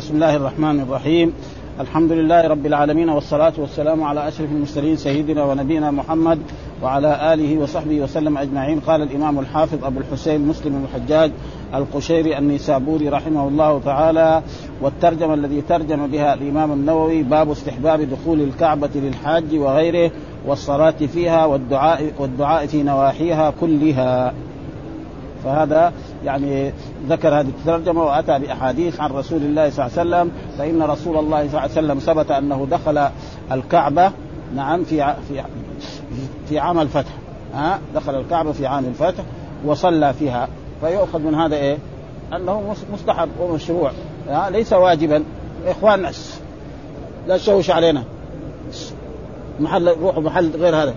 [0.00, 1.32] بسم الله الرحمن الرحيم.
[1.80, 6.38] الحمد لله رب العالمين والصلاة والسلام على أشرف المرسلين سيدنا ونبينا محمد
[6.82, 8.80] وعلى آله وصحبه وسلم أجمعين.
[8.80, 11.30] قال الإمام الحافظ أبو الحسين مسلم الحجاج
[11.74, 14.42] القشيري النيسابوري رحمه الله تعالى
[14.82, 20.10] والترجمة الذي ترجم بها الإمام النووي باب استحباب دخول الكعبة للحاج وغيره
[20.46, 24.32] والصلاة فيها والدعاء والدعاء في نواحيها كلها.
[25.44, 25.92] فهذا
[26.24, 26.72] يعني
[27.08, 31.38] ذكر هذه الترجمة وأتى بأحاديث عن رسول الله صلى الله عليه وسلم فإن رسول الله
[31.38, 33.08] صلى الله عليه وسلم ثبت أنه دخل
[33.52, 34.12] الكعبة
[34.54, 35.42] نعم في في
[36.48, 37.10] في عام الفتح
[37.54, 39.24] ها دخل الكعبة في عام الفتح
[39.64, 40.48] وصلى فيها.
[40.80, 41.78] فيؤخذ من هذا إيه؟
[42.36, 43.90] أنه مستحب ومشروع
[44.28, 45.24] ها ليس واجبا.
[45.66, 46.06] إخوان
[47.28, 48.04] لا تشوش علينا.
[49.60, 50.94] محل روحوا محل غير هذا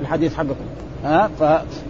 [0.00, 0.64] الحديث حقكم
[1.04, 1.30] ها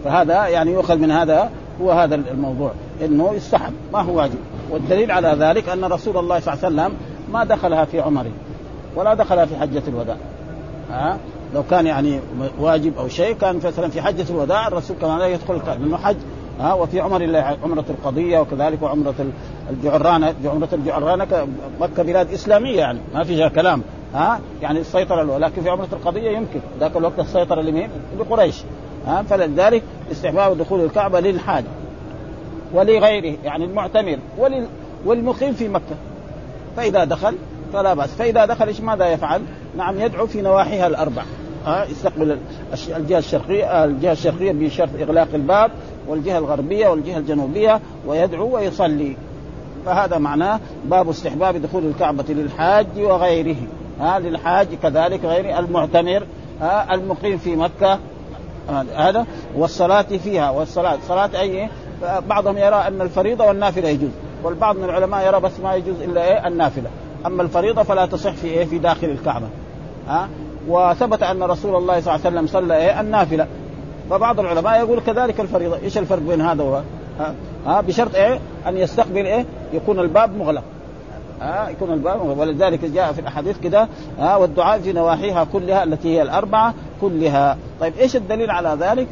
[0.05, 1.51] فهذا يعني يؤخذ من هذا
[1.81, 2.73] هو هذا الموضوع.
[3.05, 4.39] إنه يستحب ما هو واجب.
[4.71, 6.99] والدليل على ذلك أن رسول الله صلى الله عليه وسلم
[7.33, 8.31] ما دخلها في عمره
[8.97, 10.17] ولا دخلها في حجة الوداع.
[10.91, 11.19] ها؟
[11.55, 12.21] لو كان يعني
[12.59, 16.17] واجب أو شيء كان مثلا في حجة الوداع الرسول كان لا يدخل لأنه حج
[16.61, 19.15] ها؟ وفي عمر الله عمرة القضية وكذلك وعمرة
[19.71, 21.49] الجعرانه عمرة الجعرانه
[21.81, 23.83] مكة بلاد إسلامية يعني ما فيها كلام
[24.15, 26.61] ها؟ يعني السيطره لكن في عمرة القضية يمكن.
[26.81, 28.63] ذاك الوقت السيطره لمين؟ لقريش.
[29.07, 31.65] ها؟ فلذلك استحباب دخول الكعبة للحاج
[32.75, 34.67] ولغيره يعني المعتمر ولل
[35.05, 35.97] والمقيم في مكة.
[36.77, 37.35] فإذا دخل
[37.73, 38.11] فلا بأس.
[38.11, 39.43] فإذا دخل إيش ماذا يفعل؟
[39.77, 41.23] نعم يدعو في نواحيها الأربع.
[41.67, 42.39] ها؟ يستقبل
[42.97, 45.71] الجهة الشرقية الجهة الشرقية بشرط إغلاق الباب
[46.09, 49.17] والجهة الغربية والجهة الجنوبية ويدعو ويصلي.
[49.87, 53.57] فهذا معناه باب استحباب دخول الكعبة للحاج وغيره.
[54.01, 56.23] ها؟ للحاج كذلك غير المعتمر.
[56.61, 57.99] ها؟ المقيم في مكة.
[58.97, 60.99] هذا والصلاة فيها والصلاة.
[61.09, 61.69] صلاة أي
[62.29, 64.11] بعضهم يرى أن الفريضة والنافلة يجوز
[64.45, 66.91] والبعض من العلماء يرى بس ما يجوز إلا إيه؟ النافلة.
[67.27, 69.47] أما الفريضة فلا تصح في إيه؟ في داخل الكعبة.
[70.09, 70.29] ها؟
[70.69, 73.47] وثبت أن رسول الله صلى الله عليه وسلم صلى إيه؟ النافلة.
[74.11, 75.77] فبعض العلماء يقول كذلك الفريضة.
[75.77, 76.85] إيش الفرق بين هذا وهذا
[77.67, 80.63] ها؟ بشرط إيه؟ أن يستقبل إيه؟ يكون الباب مغلق.
[81.41, 86.23] ها؟ يكون الباب ولذلك جاء في الأحاديث كده ها؟ والدعاء في نواحيها كلها التي هي
[86.23, 87.57] الأربعة كلها.
[87.81, 89.07] طيب إيش الدليل على ذلك؟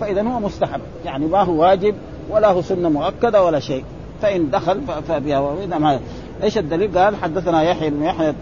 [0.00, 0.80] فإذا هو مستحب.
[1.04, 1.94] يعني ما هو واجب
[2.30, 3.84] ولا هو سنة مؤكدة ولا شيء.
[4.22, 5.38] فإن دخل فبها.
[5.38, 6.00] وإذا
[6.42, 8.34] إيش الدليل؟ قال حدثنا يحيى بن يحيى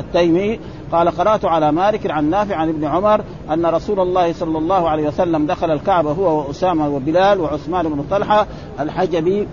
[0.00, 0.58] التيمي
[0.92, 5.08] قال قرأت على مالك عن نافع عن ابن عمر أن رسول الله صلى الله عليه
[5.08, 8.46] وسلم دخل الكعبة هو وأسامة وبلال وعثمان بن طلحة
[8.80, 9.48] الحجبي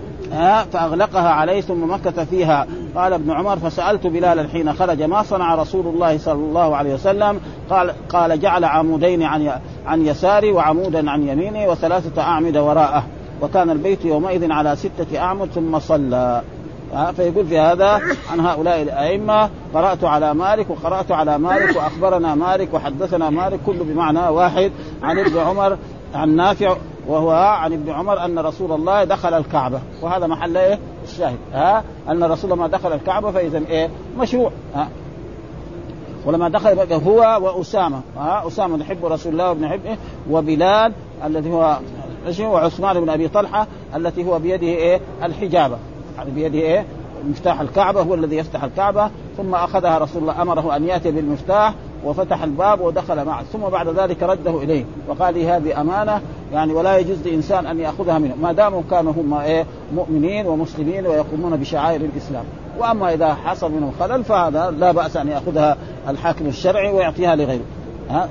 [0.72, 2.66] فأغلقها عليه ثم مكث فيها.
[2.96, 7.40] قال ابن عمر فسألت بلالا حين خرج ما صنع رسول الله صلى الله عليه وسلم؟
[7.70, 9.52] قال قال جعل عمودين عن
[9.86, 13.04] عن يساره وعمودا عن يمينه وثلاثة أعمدة وراءه.
[13.42, 16.42] وكان البيت يومئذ على ستة أعمد ثم صلى.
[17.16, 18.00] فيقول في هذا
[18.32, 24.28] عن هؤلاء الأئمة قرأت على مالك وقرأت على مالك وأخبرنا مالك وحدثنا مالك كله بمعنى
[24.28, 24.72] واحد.
[25.02, 25.76] عن ابن عمر
[26.14, 26.76] عن نافع
[27.08, 29.80] وهو عن ابن عمر أن رسول الله دخل الكعبة.
[30.02, 31.38] وهذا محل إيه؟ الشاهد.
[31.52, 34.50] ها؟ أن الرسول ما دخل الكعبة فإذا إيه؟ مشروع.
[34.74, 34.88] ها؟
[36.26, 38.00] ولما دخل هو وأسامة.
[38.16, 39.96] ها؟ أسامة يحب رسول الله وابن حبه
[40.30, 40.92] وبلال
[41.24, 41.78] الذي هو
[42.40, 45.76] وعثمان بن أبي طلحة التي هو بيده إيه؟ الحجابة.
[46.18, 46.84] يعني بيده إيه؟
[47.28, 49.10] مفتاح الكعبة هو الذي يفتح الكعبة.
[49.36, 51.74] ثم أخذها رسول الله أمره أن يأتي بالمفتاح
[52.04, 53.42] وفتح الباب ودخل معه.
[53.42, 56.20] ثم بعد ذلك رده إليه وقال لي هذه أمانة
[56.52, 58.34] يعني ولا يجوز لإنسان أن يأخذها منه.
[58.42, 62.44] ما داموا كانوا هم إيه مؤمنين ومسلمين ويقومون بشعائر الإسلام.
[62.78, 65.76] وأما إذا حصل منهم خلل فهذا لا بأس أن يأخذها
[66.08, 67.64] الحاكم الشرعي ويعطيها لغيره.
[68.10, 68.28] ها؟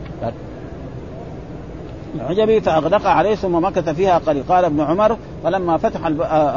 [2.16, 4.44] العجبي فاغلق عليه ثم مكث فيها قليل.
[4.50, 6.06] قال ابن عمر فلما فتح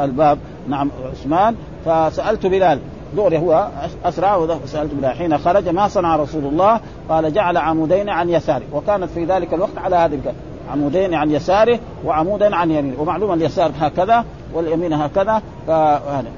[0.01, 0.37] الباب
[0.67, 1.55] نعم عثمان
[1.85, 2.79] فسألت بلال.
[3.17, 3.67] دغري هو
[4.05, 5.15] أسرع وسألت بلال.
[5.15, 8.63] حين خرج ما صنع رسول الله؟ قال جعل عمودين عن يساره.
[8.73, 10.35] وكانت في ذلك الوقت على هذه الكلمة.
[10.71, 16.31] عمودين عن يساره وعمودا عن يمينه ومعلوم اليسار هكذا واليمين هكذا فهذا.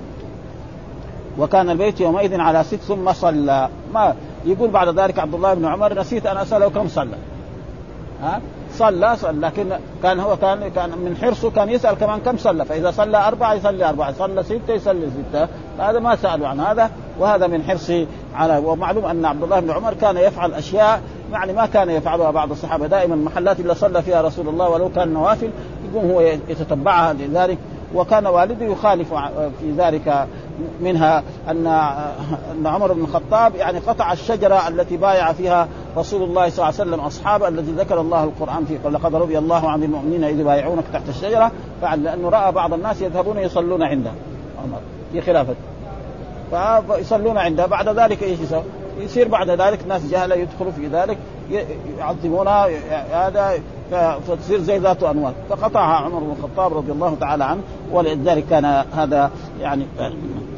[1.39, 3.69] وكان البيت يومئذ على ست ثم صلى.
[3.93, 4.15] ما
[4.45, 7.17] يقول بعد ذلك عبد الله بن عمر نسيت أن أسأله كم صلى.
[8.23, 8.41] ها؟
[8.73, 9.41] صلى صلى.
[9.41, 9.69] لكن
[10.03, 12.65] كان هو كان كان من حرصه كان يسأل كمان كم صلى.
[12.65, 15.47] فإذا صلى أربعة يصلي أربعة صلى ستة يصلي ستة.
[15.79, 18.05] هذا ما سألوا عن هذا وهذا من حرصه
[18.35, 22.51] على ومعلوم أن عبد الله بن عمر كان يفعل أشياء يعني ما كان يفعلها بعض
[22.51, 22.87] الصحابة.
[22.87, 25.49] دائما محلات اللي صلى فيها رسول الله ولو كان نوافل
[25.91, 27.13] يقوم هو يتتبعها.
[27.13, 27.57] لذلك
[27.95, 29.13] وكان والده يخالف
[29.59, 30.27] في ذلك
[30.81, 31.67] منها ان
[32.51, 35.67] أن عمر بن الخطاب يعني قطع الشجرة التي بايع فيها
[35.97, 39.37] رسول الله صلى الله عليه وسلم اصحابه الذي ذكر الله القرآن في قال لقد رضي
[39.37, 41.51] الله عن المؤمنين إذ يبايعونك تحت الشجرة.
[41.81, 44.11] فعل لأنه رأى بعض الناس يذهبون يصلون عنده.
[44.63, 44.79] عمر
[45.11, 45.55] في خلافة.
[46.87, 48.63] فيصلون عندها بعد ذلك إيش يسوي؟
[48.99, 51.17] يصير بعد ذلك ناس جهلة يدخلوا في ذلك
[51.97, 52.67] يعظمونها
[53.27, 53.59] هذا
[54.27, 55.33] فتصير زي ذات أنوار.
[55.49, 57.61] فقطعها عمر بن الخطاب رضي الله تعالى عنه
[57.91, 59.31] ولذلك كان هذا
[59.61, 59.85] يعني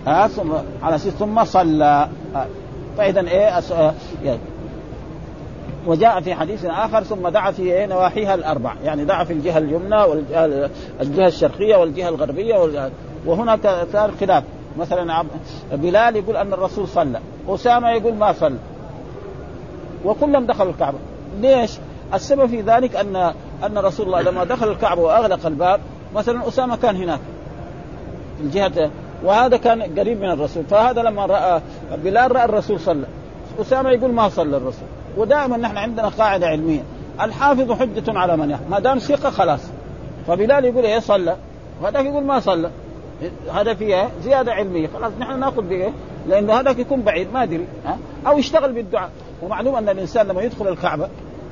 [0.07, 0.51] آه ثم
[0.83, 2.09] على أساس ثم صلى.
[2.35, 2.47] آه
[2.97, 3.73] فاذا إيه أس...
[4.23, 4.39] يعني
[5.87, 8.73] وجاء في حديث آخر ثم دعا في إيه نواحيها الأربع.
[8.83, 12.89] يعني دعا في الجهة اليمنى والجهة الشرقية والجهة الغربية
[13.25, 13.59] وهنا
[13.93, 14.43] صار خلاف.
[14.79, 15.23] مثلا
[15.71, 18.57] بلال يقول أن الرسول صلى أسامة يقول ما صلى
[20.05, 20.97] وكلهم دخلوا الكعبة.
[21.41, 21.71] ليش؟
[22.13, 23.15] السبب في ذلك ان
[23.63, 25.79] أن رسول الله لما دخل الكعبة وأغلق الباب
[26.15, 27.19] مثلا أسامة كان هناك
[28.37, 28.91] في الجهة
[29.23, 31.61] وهذا كان قريب من الرسول فهذا لما رأى
[32.03, 33.05] بلال رأى الرسول صلى.
[33.61, 34.87] أسامة يقول ما صلى الرسول.
[35.17, 36.81] ودائما نحن عندنا قاعدة علمية.
[37.21, 39.59] الحافظ حجة على من يحفظ ما دام ثقة خلاص.
[40.27, 41.35] فبلال يقول إيه صلى.
[41.81, 42.69] وهذاك يقول ما صلى.
[43.53, 44.87] هذا فيها زيادة علمية.
[44.87, 45.91] خلاص نحن نأخذ بإيه؟
[46.27, 47.97] لأنه هذاك يكون بعيد ما أدري ها؟
[48.27, 49.09] أو يشتغل بالدعاء.
[49.41, 51.09] ومعلوم أن الإنسان لما يدخل الكعبة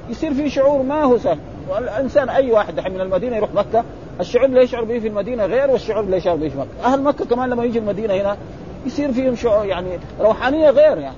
[0.10, 1.40] يصير في شعور ما هو سهل.
[1.70, 3.84] والإنسان أي واحد من المدينة يروح مكة
[4.20, 6.94] الشعور اللي يشعر به في المدينة غير والشعور اللي يشعر به في مكة.
[6.94, 8.38] أهل مكة كمان لما يجي المدينة هنا
[8.86, 11.16] يصير فيهم شعور يعني روحانية غير يعني.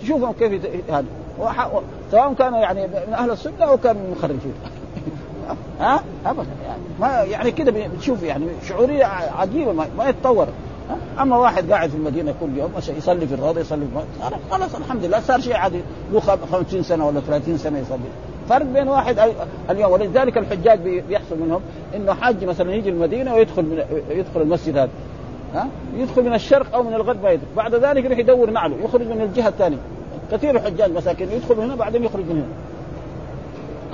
[0.00, 1.04] تشوفهم كيف هذا
[2.10, 4.16] سواء كانوا يعني من أهل السنة أو كانوا من
[5.80, 6.82] ها؟ ابدا يعني.
[7.00, 9.04] ما يعني كده بتشوف يعني شعورية
[9.38, 10.46] عجيبة ما, ما يتطور.
[11.20, 15.20] أما واحد قاعد في المدينة كل يوم يصلي في الروضه يصلي في خلاص الحمد لله
[15.20, 15.80] صار شيء عادي.
[16.12, 16.20] له
[16.52, 17.98] 50 سنة ولا 30 سنة يصلي.
[18.48, 19.18] فرق بين واحد
[19.70, 20.78] اليوم ولذلك الحجاج
[21.08, 21.60] بيحصل منهم
[21.94, 24.90] إنه حاج مثلا يجي المدينة ويدخل من يدخل المسجد هذا.
[25.54, 29.20] ها؟ يدخل من الشرق أو من الغرب ما بعد ذلك يروح يدور نعله يخرج من
[29.20, 29.78] الجهة الثانية.
[30.32, 32.72] كثير الحجاج مساكين يدخل من هنا بعدين يخرج من هنا.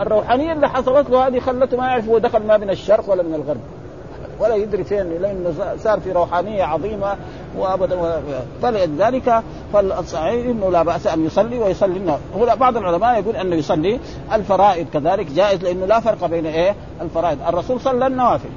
[0.03, 3.35] الروحانية اللي حصلت له هذه خلته ما يعرف هو دخل ما من الشرق ولا من
[3.35, 3.61] الغرب.
[4.41, 7.17] ولا يدري فين لأنه صار في روحانية عظيمة
[7.59, 8.23] وابدا.
[8.63, 9.43] فلذلك
[9.73, 12.19] فالصحيح إنه لا بأس أن يصلي ويصلي.
[12.37, 14.01] هو بعض العلماء يقول أنه يصلي.
[14.33, 17.39] الفرائض كذلك جائز لأنه لا فرق بين إيه؟ الفرائض.
[17.49, 18.49] الرسول صلى النوافل.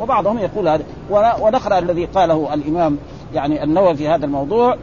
[0.00, 0.84] وبعضهم يقول هذا.
[1.10, 2.98] ونقرأ الذي قاله الإمام
[3.34, 4.76] يعني النووي في هذا الموضوع.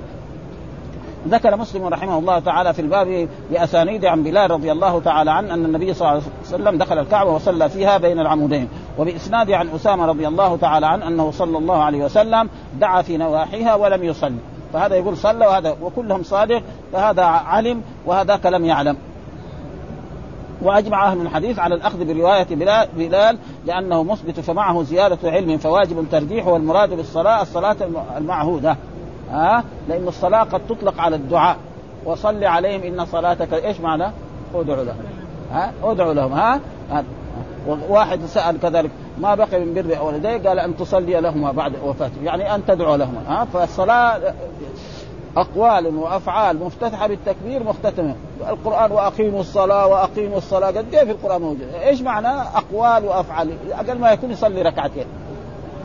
[1.27, 5.65] ذكر مسلم رحمه الله تعالى في الباب بأسانيد عن بلال رضي الله تعالى عنه أن
[5.65, 8.69] النبي صلى الله عليه وسلم دخل الكعبة وصلى فيها بين العمودين.
[8.97, 12.49] وبإسناد عن أسامة رضي الله تعالى عنه أنه صلى الله عليه وسلم
[12.79, 14.37] دعا في نواحيها ولم يصلي.
[14.73, 16.61] فهذا يقول صلى وهذا وكلهم صادق
[16.93, 18.97] فهذا علم وهذاك لم يعلم.
[20.61, 22.47] وأجمع أهل الحديث على الأخذ برواية
[22.97, 27.75] بلال لأنه مثبت فمعه زيادة علم فواجب ترجيح والمراد بالصلاة الصلاة
[28.17, 28.77] المعهودة.
[29.31, 31.57] ها؟ لأن الصلاة قد تطلق على الدعاء.
[32.05, 34.11] وصل عليهم إن صلاتك إيش معنى؟
[34.55, 34.95] ادعو لهم.
[35.51, 36.33] ها؟ ادعو لهم.
[36.33, 36.59] ها,
[36.91, 37.03] ها.
[37.67, 42.23] واحد سأل كذلك ما بقي من بر والديه قال أن تصلي لهما بعد وفاته.
[42.23, 44.33] يعني أن تدعو لهما ها؟ فالصلاة
[45.37, 48.15] أقوال وأفعال مفتتحة بالتكبير مختتمة.
[48.49, 50.67] القرآن وأقيموا الصلاة وأقيموا الصلاة.
[50.67, 55.05] قد في القرآن موجود؟ إيش معنى أقوال وأفعال؟ أقل ما يكون يصلي ركعتين.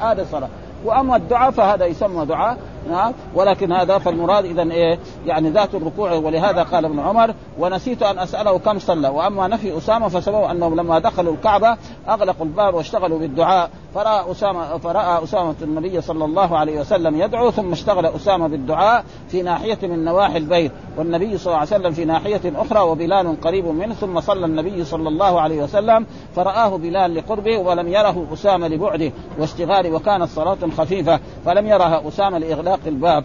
[0.01, 0.49] هذا الصلاه
[0.85, 2.57] وأما الدعاء فهذا يسمى دعاء.
[2.89, 3.13] نعم.
[3.35, 8.59] ولكن هذا فالمراد اذا إيه؟ يعني ذات الركوع ولهذا قال ابن عمر ونسيت أن أسأله
[8.59, 11.77] كم صلى وأما نفي أسامة فسببه أنهم لما دخلوا الكعبة
[12.09, 17.73] أغلقوا الباب واشتغلوا بالدعاء فرأى أسامة فرأى أسامة النبي صلى الله عليه وسلم يدعو ثم
[17.73, 22.41] اشتغل أسامة بالدعاء في ناحية من نواحي البيت والنبي صلى الله عليه وسلم في ناحية
[22.57, 27.89] أخرى وبلال قريب منه ثم صلى النبي صلى الله عليه وسلم فرآه بلال لقربه ولم
[27.89, 33.25] يره أسامة لبعده واشتغاله وكانت صلاة خفيفة فلم يرها أسامة لإغلاق الباب.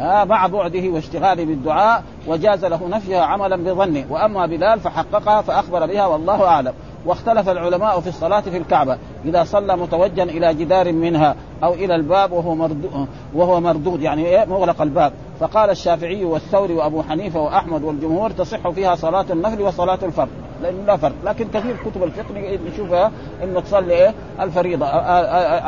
[0.00, 4.04] آه مع بعده واشتغاله بالدعاء وجاز له نفيها عملا بظنه.
[4.10, 6.72] وأما بلال فحققها فأخبر بها والله أعلم.
[7.06, 8.98] واختلف العلماء في الصلاة في الكعبة.
[9.24, 14.44] إذا صلى متوجها إلى جدار منها أو إلى الباب وهو مردود وهو مردود يعني إيه
[14.44, 15.12] مغلق الباب.
[15.40, 20.28] فقال الشافعي والثوري وأبو حنيفة وأحمد والجمهور تصح فيها صلاة النفل وصلاة الفرض
[20.62, 21.14] لأنه لا فرق.
[21.24, 23.10] لكن كثير كتب الفقه نشوفها
[23.42, 24.86] إنه تصلي إيه الفريضة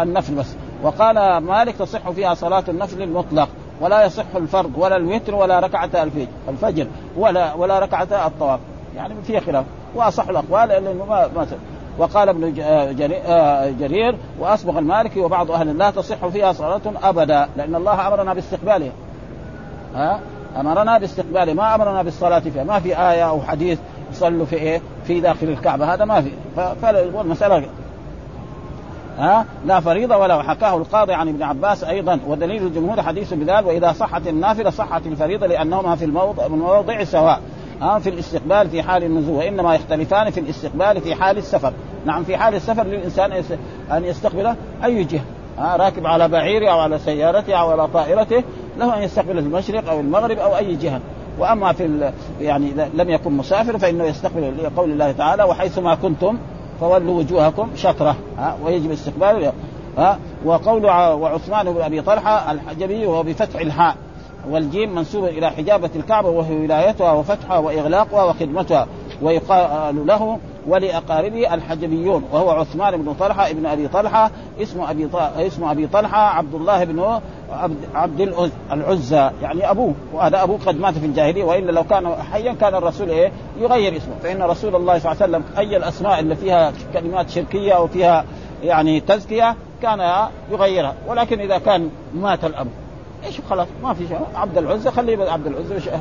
[0.02, 0.56] النفل بس.
[0.84, 3.48] وقال مالك تصح فيها صلاة النفل المطلق
[3.80, 5.90] ولا يصح الفرض ولا الوتر ولا ركعة
[6.48, 6.86] الفجر
[7.16, 8.60] ولا ولا ركعة الطواف.
[8.96, 9.64] يعني فيها خلاف.
[9.94, 11.46] وأصح الأقوال لأنه ما ما
[11.98, 12.94] وقال ابن آه،
[13.26, 18.92] آه، جرير وأصبغ المالكي وبعض أهل لا تصح فيها صلاة أبدا لأن الله أمرنا باستقبالها
[19.94, 20.20] ها؟
[20.56, 21.54] أمرنا باستقباله.
[21.54, 22.64] ما أمرنا بالصلاة فيها.
[22.64, 23.78] ما في آية أو حديث
[24.12, 25.94] يصلوا في إيه؟ في داخل الكعبة.
[25.94, 26.30] هذا ما في.
[26.82, 27.68] فالمساله
[29.18, 32.20] ها؟ لا فريضة ولا وحكاه القاضي عن ابن عباس أيضا.
[32.26, 37.40] ودليل الجمهور حديث بلال وإذا صحت النافلة صحت الفريضة لأنهما في الموضع, الموضع سواء.
[37.82, 41.72] ها؟ في الاستقبال في حال النزول وإنما يختلفان في الاستقبال في حال السفر.
[42.06, 43.32] نعم في حال السفر للإنسان
[43.92, 44.54] أن يستقبل
[44.84, 45.24] أي جهة.
[45.58, 48.42] ها؟ راكب على بعيره أو على سيارته أو على طائرته
[48.78, 51.00] له أن يستقبل المشرق أو المغرب أو أي جهة.
[51.38, 56.38] وأما في يعني لم يكن مسافر فإنه يستقبل لقول الله تعالى وحيثما كنتم
[56.80, 59.52] فولوا وجوهكم شطرة ها ويجب استقبال
[59.98, 63.96] ها وقول وعثمان بن أبي طلحة الحجبي وهو بفتح الحاء
[64.50, 68.86] والجيم منسوب إلى حجابة الكعبة وهي ولايتها وفتحها وإغلاقها وخدمتها.
[69.24, 74.30] ويقال له ولأقاربه الحجبيون وهو عثمان بن طلحة ابن أبي طلحة
[74.62, 77.20] اسم أبي اسم أبي طلحة عبد الله بن
[77.94, 78.20] عبد,
[78.72, 83.10] العزى يعني أبوه وهذا أبوه قد مات في الجاهلية وإلا لو كان حيا كان الرسول
[83.10, 84.14] إيه؟ يغير اسمه.
[84.22, 88.24] فإن رسول الله صلى الله عليه وسلم أي الأسماء اللي فيها كلمات شركية وفيها
[88.62, 90.94] يعني تزكية كان يغيرها.
[91.08, 92.66] ولكن إذا كان مات الأب
[93.26, 94.18] إيش خلاص ما في شيء.
[94.34, 96.00] عبد العزة خليه عبد العزة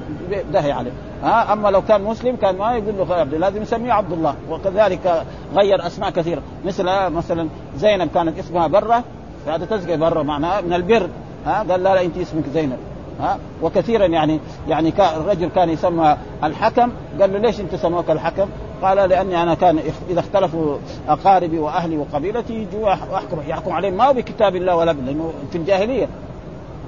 [0.52, 0.92] دهي عليه.
[1.24, 4.36] ها أما لو كان مسلم كان ما يقول له عبد لازم يسميه عبد الله.
[4.50, 5.26] وكذلك
[5.56, 6.42] غير أسماء كثيرة.
[6.66, 9.04] مثل مثلا زينب كانت اسمها برة
[9.48, 11.10] هذا تزكي برة معناها من البر.
[11.46, 12.78] ها قال لا لا أنت اسمك زينب.
[13.20, 16.92] ها وكثيرا يعني يعني الرجل كان يسمى الحكم.
[17.22, 18.48] قال له ليش أنت سموك الحكم؟
[18.82, 20.78] قال لأني أنا كان إذا اختلفوا
[21.08, 23.94] أقاربي وأهلي وقبيلتي يجوا واحكم يحكم عليهم.
[23.94, 26.08] ما بكتاب الله ولا لأنه في الجاهلية.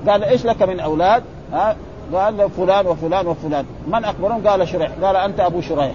[0.08, 1.76] قال إيش لك من أولاد؟ ها؟
[2.14, 3.66] قال فلان وفلان وفلان.
[3.88, 4.92] من أكبرهم؟ قال شريح.
[5.02, 5.92] قال أنت أبو شريح.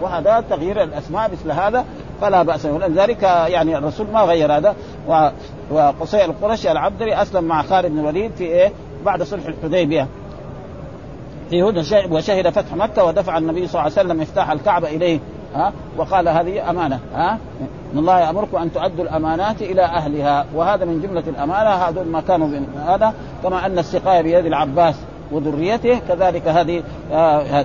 [0.00, 1.84] وهذا تغيير الأسماء مثل هذا
[2.20, 4.74] فلا بأس ولذلك يعني الرسول ما غير هذا.
[5.70, 8.72] وقصي القرشي العبدري أسلم مع خالد بن الوليد في إيه؟
[9.04, 10.06] بعد صلح الحديبية.
[11.50, 15.18] في هدى وشهد فتح مكة ودفع النبي صلى الله عليه وسلم مفتاح الكعبة إليه.
[15.54, 17.38] ها؟ وقال هذه أمانة ها؟
[17.92, 20.46] إن الله يأمركم أن تؤدوا الأمانات إلى أهلها.
[20.54, 22.48] وهذا من جملة الأمانة هذا ما كانوا
[22.86, 24.94] هذا كما أن السقايه بيد العباس
[25.32, 26.82] وذريته كذلك هذه
[27.12, 27.64] آه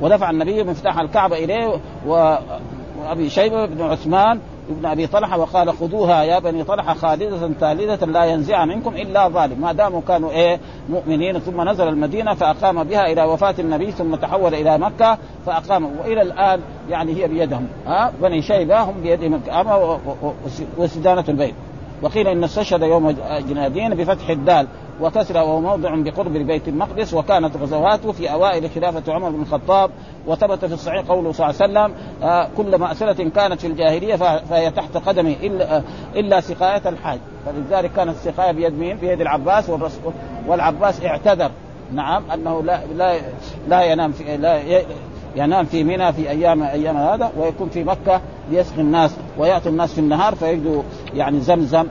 [0.00, 6.38] ودفع النبي مفتاح الكعبة إليه وأبي شيبة بن عثمان ابن أبي طلحة وقال خذوها يا
[6.38, 9.60] بني طلحة خالدة ثالثة لا ينزع منكم إلا ظالم.
[9.60, 14.54] ما داموا كانوا إيه مؤمنين ثم نزل المدينة فأقام بها إلى وفاة النبي ثم تحول
[14.54, 16.60] إلى مكة فأقام وإلى الآن
[16.90, 17.68] يعني هي بيدهم.
[17.86, 19.98] ها بني شيبة هم بيدهم اما
[20.78, 21.54] وسدانه البيت.
[22.02, 23.16] وقيل إن استشهد يوم
[23.48, 24.66] جنادين بفتح الدال.
[25.00, 29.90] وكسرى وهو موضع بقرب بيت المقدس وكانت غزواته في أوائل خلافة عمر بن الخطاب
[30.26, 34.70] وثبت في الصحيح قوله صلى الله عليه وسلم آه كل مأسرة كانت في الجاهلية فهي
[34.70, 35.82] تحت قدمي إلا, آه
[36.16, 39.70] إلا سقاية الحاج فلذلك كانت السقاية بيد مين؟ بيد العباس
[40.46, 41.50] والعباس اعتذر
[41.92, 43.18] نعم أنه لا لا
[43.68, 44.82] لا ينام في لا
[45.36, 50.00] ينام في منى في أيام أيام هذا ويكون في مكة ليسقي الناس ويأتي الناس في
[50.00, 50.82] النهار فيجدوا
[51.14, 51.86] يعني زمزم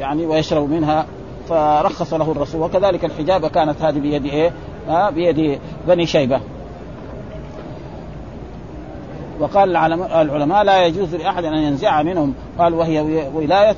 [0.00, 1.06] يعني ويشربوا منها
[1.48, 2.62] فرخص له الرسول.
[2.62, 4.52] وكذلك الحجابه كانت هذه بيد إيه؟
[4.88, 6.40] آه بيد بني شيبة.
[9.40, 12.34] وقال العلماء لا يجوز لأحد أن ينزع منهم.
[12.58, 13.76] قال وهي ولاية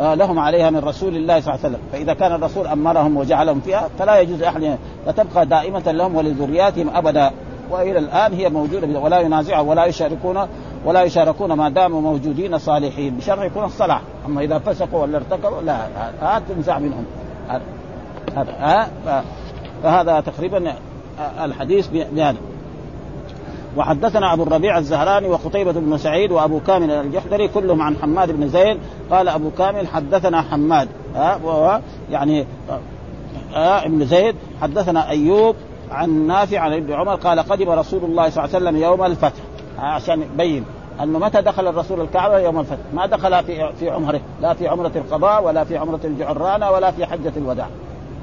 [0.00, 1.80] آه، لهم عليها من رسول الله صلى الله عليه وسلم.
[1.92, 7.30] فإذا كان الرسول أمرهم وجعلهم فيها فلا يجوز لأحد فتبقى دائمة لهم ولذرياتهم أبدا.
[7.70, 10.46] وإلى الآن هي موجودة ولا ينازعها ولا يشاركون
[10.84, 13.16] ولا يشاركون ما داموا موجودين صالحين.
[13.16, 14.02] بشرط يكون الصلاح.
[14.26, 15.86] أما إذا فسقوا ولا ارتكبوا لا
[16.20, 17.04] هذا تنزع منهم.
[18.36, 18.90] هذا
[19.82, 20.74] فهذا تقريبا
[21.44, 22.36] الحديث بهذا.
[23.76, 28.78] وحدثنا أبو الربيع الزهراني وقتيبة بن سعيد وأبو كامل الجحدري كلهم عن حماد بن زيد.
[29.10, 32.46] قال أبو كامل حدثنا حماد ها يعني
[33.54, 34.34] آه ابن زيد.
[34.62, 35.56] حدثنا أيوب
[35.90, 39.40] عن نافع عن ابن عمر قال قدم رسول الله صلى الله عليه وسلم يوم الفتح.
[39.78, 40.64] عشان يبين.
[41.02, 42.76] أنه متى دخل الرسول الكعبة؟ يوم الفتح.
[42.94, 44.20] ما دخل في في عمره.
[44.42, 47.66] لا في عمرة القضاء ولا في عمرة الجعرانة ولا في حجة الوداع.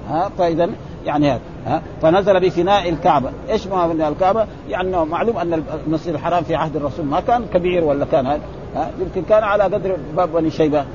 [0.10, 0.70] ها؟ فإذا
[1.06, 1.42] يعني هذا.
[1.66, 6.76] ها؟ فنزل بفناء الكعبة، إيش ما من الكعبة؟ يعني معلوم أن المسجد الحرام في عهد
[6.76, 8.42] الرسول ما كان كبير ولا كان هذا.
[8.76, 10.86] ها؟ يمكن كان على قدر باب بني شيبة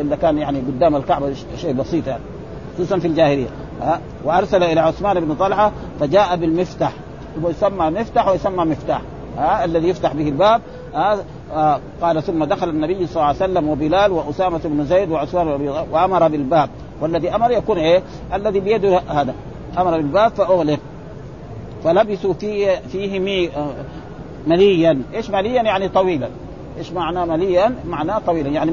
[0.00, 2.22] اللي كان يعني قدام الكعبة شيء بسيط يعني
[2.74, 3.48] خصوصا في الجاهلية.
[3.82, 6.92] ها؟ وأرسل إلى عثمان بن طلحة فجاء بالمفتاح.
[7.42, 9.00] ويسمى مفتاح ويسمى مفتاح.
[9.38, 10.60] ها؟ الذي يفتح به الباب.
[10.96, 16.28] آه قال ثم دخل النبي صلى الله عليه وسلم وبلال وأسامة بن زيد وعثمان وأمر
[16.28, 18.02] بالباب والذي أمر يكون إيه؟
[18.34, 19.34] الذي بيده هذا.
[19.78, 20.78] أمر بالباب فأغلق.
[21.84, 23.70] فلبثوا فيه فيه مي آه،
[24.46, 26.28] مليا، إيش مليا؟ يعني طويلا.
[26.78, 28.48] إيش معناه مليا؟ معناه طويلا.
[28.48, 28.72] يعني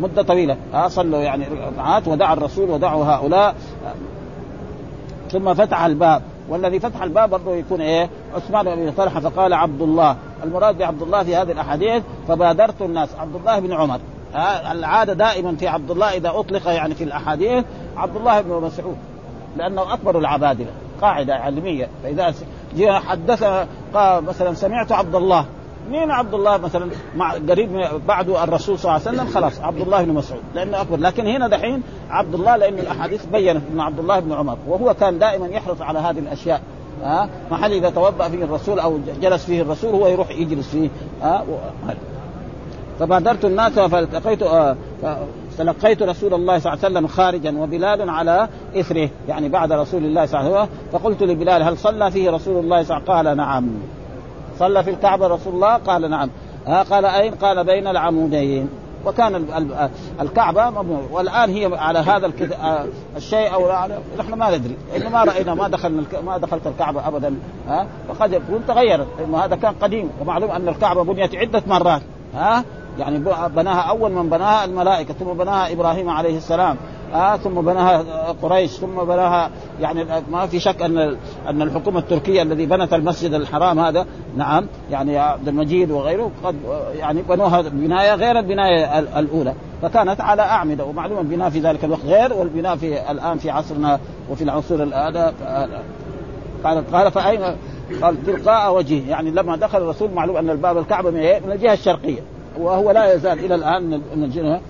[0.00, 0.56] مدة طويلة.
[0.72, 3.54] ها صلوا يعني ركعات ودعا الرسول ودعوا هؤلاء.
[5.32, 6.22] ثم فتح الباب.
[6.48, 9.20] والذي فتح الباب برضه يكون إيه؟ عثمان بن طلحة.
[9.20, 13.08] فقال عبد الله، المراد بعبد الله في هذه الأحاديث فبادرت الناس.
[13.18, 14.00] عبد الله بن عمر.
[14.70, 17.64] العادة دائما في عبد الله إذا أطلق يعني في الأحاديث
[17.96, 18.96] عبد الله بن مسعود.
[19.56, 20.70] لأنه أكبر العبادلة
[21.02, 21.88] قاعدة علمية.
[22.02, 22.34] فإذا
[22.76, 23.44] جاء حدث
[23.94, 25.44] قال مثلا سمعت عبد الله.
[25.90, 30.02] مين عبد الله مثلا؟ مع قريب بعده الرسول صلى الله عليه وسلم خلاص عبد الله
[30.02, 30.42] بن مسعود.
[30.54, 30.96] لأنه أكبر.
[30.96, 34.56] لكن هنا دحين عبد الله لأن الأحاديث بينت انه عبد الله بن عمر.
[34.68, 36.60] وهو كان دائما يحرص على هذه الأشياء.
[37.04, 40.88] ها؟ محل إذا توضأ فيه الرسول أو جلس فيه الرسول هو يروح يجلس فيه
[41.22, 41.44] ها؟
[42.98, 44.76] فبادرت الناس فالتقيت آه
[45.58, 50.26] تلقيت رسول الله صلى الله عليه وسلم خارجا وبلال على إثره يعني بعد رسول الله
[50.26, 50.78] صلى الله عليه وسلم.
[50.92, 53.70] فقلت لبلال هل صلى فيه رسول الله صلى الله عليه وسلم؟ قال نعم.
[54.58, 56.30] صلى في الكعبة رسول الله؟ قال نعم.
[56.66, 58.68] ها؟ قال أين؟ قال بين العمودين.
[59.06, 59.46] وكان
[60.20, 62.32] الكعبة والآن هي على هذا
[63.16, 63.88] الشيء أو
[64.18, 64.76] نحن ما ندري.
[64.96, 67.34] إنه ما رأينا ما دخلنا ما دخلت الكعبة ابدا
[67.68, 69.06] ها؟ وقد يكون تغيرت.
[69.18, 70.10] لأنه هذا كان قديم.
[70.20, 72.02] ومعلوم أن الكعبة بنيت عدة مرات
[72.34, 72.64] ها؟
[72.98, 76.76] يعني بناها أول من بناها الملائكة ثم بناها إبراهيم عليه السلام.
[77.14, 78.04] آه ثم بناها
[78.42, 79.50] قريش ثم بناها
[79.80, 81.16] يعني ما في شك أن
[81.48, 86.56] أن الحكومة التركية الذي بنت المسجد الحرام هذا نعم يعني عبد المجيد وغيره قد
[86.98, 89.54] يعني بنوها بناية غير البناية الأولى.
[89.82, 94.00] فكانت على أعمدة ومعلوم البناء في ذلك الوقت غير والبناء في الآن في عصرنا
[94.30, 95.34] وفي العصور هذا
[96.64, 97.40] قال قال فأين؟
[98.02, 99.10] قال تلقاء وجهه.
[99.10, 102.20] يعني لما دخل الرسول معلوم أن الباب الكعبة من الجهه الشرقية
[102.58, 104.60] وهو لا يزال إلى الآن من الجنة.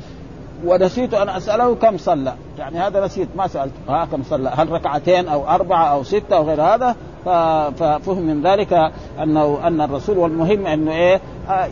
[0.65, 2.35] ونسيت أن أسأله كم صلى.
[2.59, 3.73] يعني هذا نسيت ما سألت.
[3.89, 4.51] ها كم صلى.
[4.57, 6.97] هل ركعتين أو أربعة أو ستة أو غير هذا؟
[7.71, 11.21] ففهم من ذلك أنه أن الرسول والمهم أنه إيه؟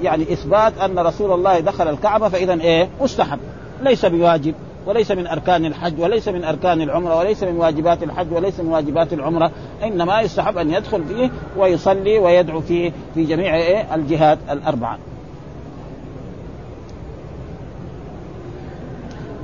[0.02, 3.38] يعني إثبات أن رسول الله دخل الكعبة فاذا إيه؟ مستحب.
[3.83, 4.54] ليس بواجب
[4.87, 9.12] وليس من أركان الحج وليس من أركان العمرة وليس من واجبات الحج وليس من واجبات
[9.12, 9.50] العمرة.
[9.85, 14.99] إنما يستحب أن يدخل فيه ويصلي ويدعو فيه في جميع إيه؟ الجهات الأربعة.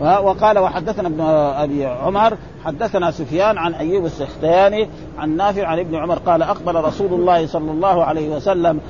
[0.01, 1.21] وقال وحدثنا ابن
[1.57, 7.13] أبي عمر حدثنا سفيان عن أيوب السختياني عن نافع عن ابن عمر قال أقبل رسول
[7.13, 8.81] الله صلى الله عليه وسلم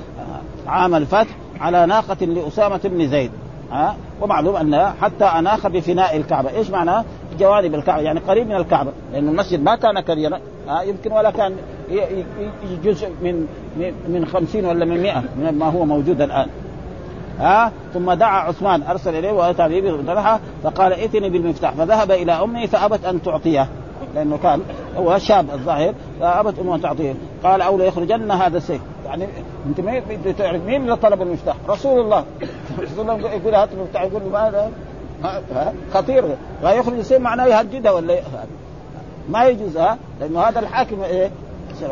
[0.66, 3.30] عام الفتح على ناقة لأسامة بن زيد.
[3.72, 7.04] ها؟ ومعلوم أن حتى أناخ بفناء الكعبة، إيش معناه؟
[7.38, 11.56] جوانب الكعبة يعني قريب من الكعبة، لأن المسجد ما كان كبيرا ها؟ يمكن ولا كان
[12.84, 13.46] جزء من
[14.08, 16.46] من 50 ولا من 100 من ما هو موجود الآن.
[17.40, 19.80] ها؟ ثم دعا عثمان أرسل إليه وأتى به
[20.62, 21.70] فقال ائتني بالمفتاح.
[21.74, 23.68] فذهب إلى أمه فأبت أن تعطيه.
[24.14, 24.60] لأنه كان
[24.96, 27.14] هو شاب الظاهر فأبت أمه أن تعطيه.
[27.44, 28.80] قال أو ليخرجن هذا السيف.
[29.06, 29.28] يعني
[29.66, 30.02] أنت ما
[30.38, 32.24] تعرف مين اللي طلب المفتاح؟ رسول الله.
[32.78, 34.70] رسول الله يقول هات المفتاح يقول له ماذا؟
[35.94, 36.24] خطير.
[36.62, 38.20] يخرج السيف معناه يهددها ولا
[39.28, 41.30] ما يجوز ها؟ لأنه هذا الحاكم إيه؟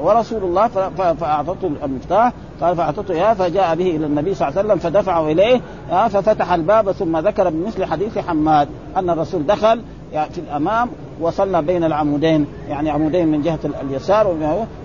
[0.02, 0.68] ورسول الله
[1.14, 5.60] فأعطته المفتاح قال فأعطته إياه فجاء به إلى النبي صلى الله عليه وسلم فدفعه إليه
[6.08, 10.88] ففتح الباب ثم ذكر بمثل حديث حماد أن الرسول دخل في الأمام
[11.20, 14.36] وصلى بين العمودين يعني عمودين من جهة اليسار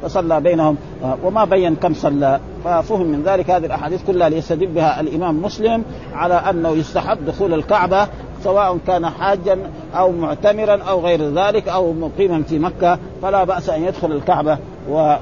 [0.04, 0.78] وصلى بينهم
[1.24, 2.40] وما بين كم صلى.
[2.64, 5.84] ففهم من ذلك هذه الأحاديث كلها ليستدل بها الإمام مسلم
[6.14, 8.08] على أنه يستحب دخول الكعبة
[8.44, 9.58] سواء كان حاجا
[9.96, 14.58] أو معتمرا أو غير ذلك أو مقيما في مكة فلا بأس أن يدخل الكعبة.
[14.89, 15.15] و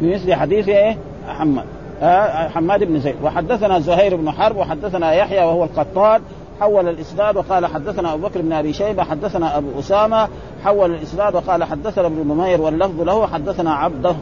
[0.00, 0.96] بمثل حديث إيه؟
[1.28, 1.64] حماد.
[2.02, 3.16] آه حماد بن زيد.
[3.22, 6.20] وحدثنا زهير بن حرب وحدثنا يحيى وهو القطان.
[6.60, 10.28] حول الإسناد وقال حدثنا أبو بكر بن أبي شيبة حدثنا أبو أسامة.
[10.64, 14.14] حول الإسناد وقال حدثنا ابن نمير واللفظ له حدثنا عبده.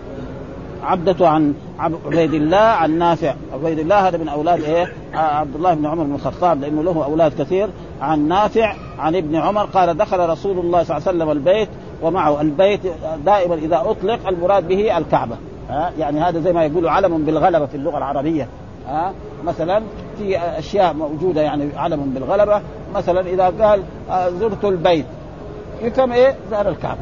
[0.82, 3.34] عبدة عن عبيد الله عن نافع.
[3.54, 7.42] عبيد الله هذا من أولاد إيه؟ عبد الله بن عمر بن الخطاب لأنه له أولاد
[7.42, 7.68] كثير.
[8.00, 11.68] عن نافع عن ابن عمر قال دخل رسول الله صلى الله عليه وسلم البيت.
[12.02, 12.80] ومعه البيت
[13.24, 15.36] دائما إذا أطلق المراد به الكعبة.
[15.70, 18.48] ها؟ يعني هذا زي ما يقولوا علم بالغلبة في اللغة العربية.
[18.88, 19.12] ها؟
[19.44, 19.82] مثلا
[20.18, 22.62] في أشياء موجودة يعني علم بالغلبة.
[22.94, 25.06] مثلا إذا قال آه، زرت البيت.
[25.82, 27.00] يفهم إيه؟ زار الكعبة.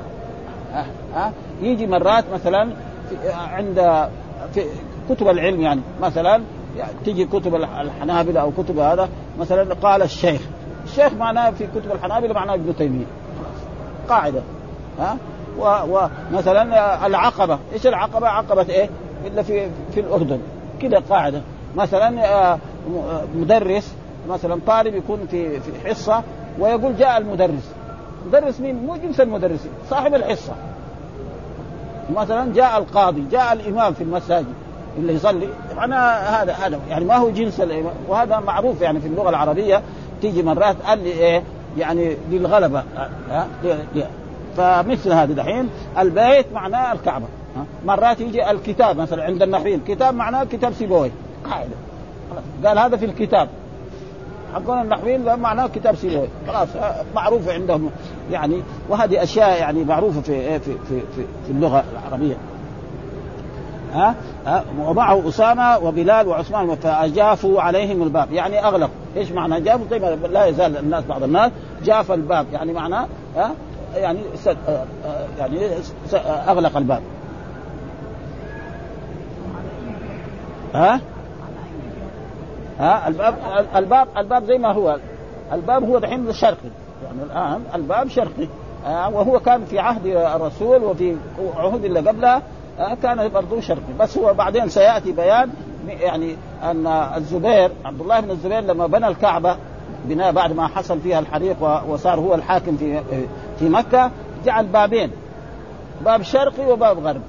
[0.73, 1.33] ها, ها؟
[1.63, 2.71] يجي مرات مثلا
[3.11, 4.09] في عند
[4.55, 4.65] في
[5.11, 6.41] كتب العلم يعني مثلا
[6.77, 9.09] يعني تيجي كتب الحنابلة أو كتب هذا
[9.41, 10.41] مثلا قال الشيخ.
[10.85, 13.07] الشيخ معناه في كتب الحنابلة معناه ابن تيمية.
[14.09, 14.43] قاعدة.
[15.01, 15.17] ها؟
[15.59, 17.59] ومثلا العقبة.
[17.73, 18.89] إيش العقبة؟ عقبة إيه؟
[19.27, 20.41] إلا في في الأردن.
[20.83, 21.43] كده قاعدة.
[21.77, 22.59] مثلا آه،
[23.35, 23.95] مدرس
[24.29, 26.23] مثلا طالب يكون في في حصة
[26.59, 27.71] ويقول جاء المدرس.
[28.27, 30.53] مدرس مين؟ مو جنس المدرسين صاحب الحصة.
[32.15, 34.55] مثلا جاء القاضي جاء الإمام في المساجد
[34.99, 35.49] اللي يصلي.
[35.77, 39.83] معناها هذا هذا يعني ما هو جنس الامام وهذا معروف يعني في اللغة العربية.
[40.23, 41.43] تيجي مرات قال لي إيه؟
[41.79, 42.83] يعني للغلبة
[43.31, 43.47] ها
[44.57, 47.27] فمثل هذا دحين البيت معناه الكعبة.
[47.87, 51.11] مرات يجي الكتاب مثلا عند النحويين كتاب معناه كتاب سيبوي.
[51.51, 51.71] قاعدة.
[52.65, 53.49] قال هذا في الكتاب.
[54.55, 56.29] حقون النحويين معناه كتاب سيبوي.
[56.47, 56.69] خلاص
[57.15, 57.91] معروف عندهم.
[58.31, 62.37] يعني وهذه أشياء يعني معروفة في في في في, في اللغة العربية.
[63.93, 64.15] ها؟
[64.47, 68.33] أه؟ ومعه أسامة وبلال وعثمان فأجافوا عليهم الباب.
[68.33, 68.91] يعني أغلق.
[69.17, 71.53] إيش معنى جافوا طيب لا يزال الناس بعض الناس
[71.85, 72.47] جاف الباب.
[72.53, 73.51] يعني معناه ها؟
[73.95, 74.57] يعني سد
[75.39, 75.59] يعني
[76.49, 77.03] أغلق الباب.
[80.75, 81.01] ها؟
[82.79, 83.35] ها؟ الباب
[83.77, 84.97] الباب الباب زي ما هو.
[85.53, 86.71] الباب هو دحين الشرقي
[87.05, 88.49] يعني الآن الباب شرقي.
[88.87, 91.17] آه وهو كان في عهد الرسول وفي
[91.57, 92.43] عهود اللي قبلها
[92.79, 93.93] آه كان برضه شرقي.
[94.01, 95.51] بس هو بعدين سيأتي بيان
[95.89, 99.57] يعني أن الزبير عبد الله بن الزبير لما بنى الكعبة
[100.05, 103.01] بناء بعد ما حصل فيها الحريق وصار هو الحاكم في
[103.61, 104.11] في مكة
[104.45, 105.11] جعل بابين
[106.05, 107.21] باب شرقي وباب غربي.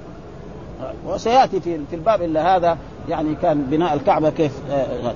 [1.06, 5.14] وسيأتي في في الباب إلا هذا يعني كان بناء الكعبة كيف آه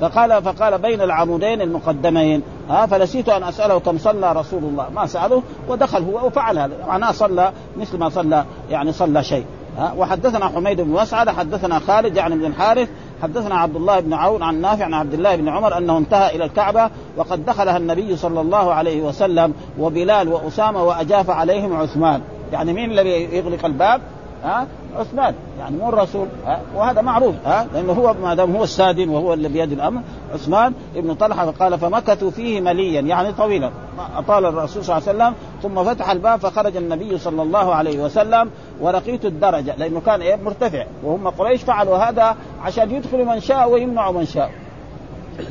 [0.00, 4.90] فقال فقال بين العمودين المقدمين ها فنسيت أن أسأله كم صلى رسول الله.
[4.94, 6.86] ما سأله ودخل هو وفعل هذا.
[6.86, 9.44] معناه صلى مثل ما صلى يعني صلى شيء
[9.78, 9.94] ها.
[9.98, 12.88] وحدثنا حميد بن مسعد حدثنا خالد يعني بن الحارث
[13.22, 16.44] حدثنا عبد الله بن عون عن نافع عن عبد الله بن عمر أنه انتهى إلى
[16.44, 22.20] الكعبة وقد دخلها النبي صلى الله عليه وسلم وبلال وأسامة وأجاف عليهم عثمان
[22.52, 24.00] يعني مين الذي يغلق الباب؟
[24.44, 25.34] ها؟ عثمان.
[25.58, 29.48] يعني مو الرسول ها؟ وهذا معروف ها؟ لأنه هو ما دام هو السادن وهو اللي
[29.48, 30.00] بيد الأمر
[30.34, 33.70] عثمان ابن طلحة فقال فمكثوا فيه مليا يعني طويلا.
[34.16, 38.50] أطال الرسول صلى الله عليه وسلم ثم فتح الباب فخرج النبي صلى الله عليه وسلم
[38.80, 40.84] ورقيت الدرجة لأنه كان إيه؟ مرتفع.
[41.04, 44.50] وهم قريش فعلوا هذا عشان يدخلوا من شاء ويمنعوا من شاء.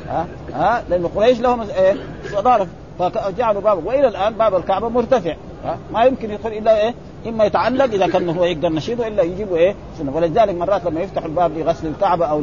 [0.08, 1.96] ها؟ ها؟ لأنه قريش لهم إيه؟
[2.32, 2.66] صدارة.
[2.98, 6.94] فجعلوا باب وإلى الآن باب الكعبة مرتفع ها؟ ما يمكن يدخل إلا إيه؟
[7.26, 10.16] إما يتعلق إذا كان هو يقدر نشيده إلا يجيبه إيه؟ سنة.
[10.16, 12.42] ولذلك مرات لما يفتحوا الباب لغسل الكعبة أو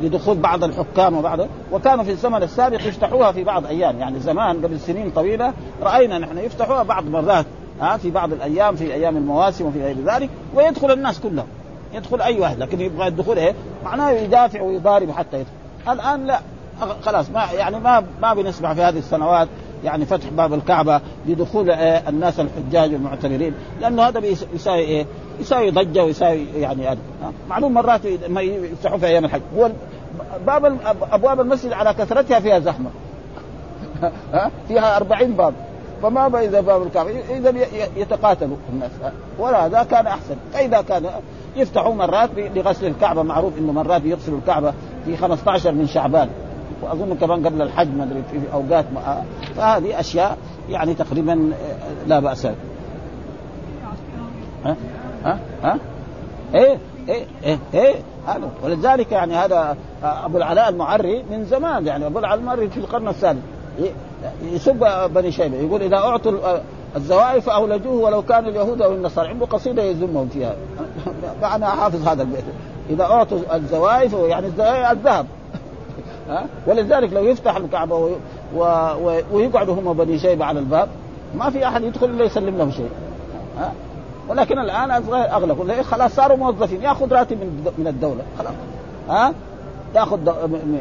[0.00, 1.38] لدخول بعض الحكام وبعض
[1.72, 3.98] وكانوا في الزمن السابق يفتحوها في بعض أيام.
[3.98, 7.46] يعني زمان قبل سنين طويلة رأينا نحن يفتحوها بعض مرات
[7.80, 11.46] ها في بعض الأيام في أيام المواسم وفي غير ذلك ويدخل الناس كلهم.
[11.94, 15.52] يدخل أي واحد لكن يبغى الدخول إيه؟ معناه يدافع ويضارب حتى يدخل.
[15.92, 16.40] الآن لا
[17.02, 19.48] خلاص ما يعني ما ما بنسمع في هذه السنوات
[19.84, 24.22] يعني فتح باب الكعبة لدخول آه الناس الحجاج والمعتمرين لأنه هذا
[24.54, 25.06] يساوي إيه؟
[25.40, 26.98] يساوي ضجة ويساوي يعني هذا
[27.48, 29.40] معلوم مرات ما يفتحوا في أيام الحج.
[29.56, 29.70] هو
[30.46, 30.78] باب
[31.12, 32.90] أبواب المسجد على كثرتها فيها زحمة.
[34.32, 35.54] ها؟ فيها أربعين باب.
[36.02, 37.54] فما إذا باب الكعبة؟ اذا
[37.96, 38.90] يتقاتلوا الناس.
[39.38, 40.36] ولا هذا كان أحسن.
[40.52, 41.06] فإذا كان
[41.56, 44.72] يفتحوا مرات لغسل الكعبة معروف إنه مرات يغسلوا الكعبة
[45.04, 46.28] في 15 من شعبان.
[46.82, 49.22] وأظن كمان قبل الحج ما أدري في أوقات ما
[49.56, 50.38] فهذه أشياء
[50.70, 51.52] يعني تقريبا
[52.06, 52.46] لا بأس.
[54.64, 54.76] ها؟
[55.24, 55.78] ها؟ ها؟
[56.54, 57.94] إيه إيه إيه إيه
[58.62, 63.42] ولذلك يعني هذا أبو العلاء المعري من زمان يعني أبو العلاء المعري في القرن الثالث
[64.42, 66.32] يسب بني شيبة يقول إذا أعطوا
[66.96, 69.28] الزوائف أولجوه ولو كان اليهود أو النصارى.
[69.28, 70.56] عنده قصيدة يذمهم فيها.
[71.40, 72.44] فانا حافظ هذا البيت.
[72.90, 74.46] إذا أعطوا الزوائف يعني
[74.92, 75.26] الذهب.
[76.28, 78.10] ها؟ ولذلك لو يفتح الكعبة و...
[78.56, 79.20] و...
[79.32, 80.88] ويقعدوا هم بني شيبة على الباب
[81.34, 82.90] ما في أحد يدخل إلا يسلم له شيء
[83.58, 83.72] ها؟
[84.28, 85.82] ولكن الآن أغلقوا.
[85.82, 86.82] خلاص صاروا موظفين.
[86.82, 88.22] يأخذ راتب من من الدولة.
[88.38, 88.52] خلاص
[89.08, 89.34] ها؟
[89.94, 90.32] يأخذ دو...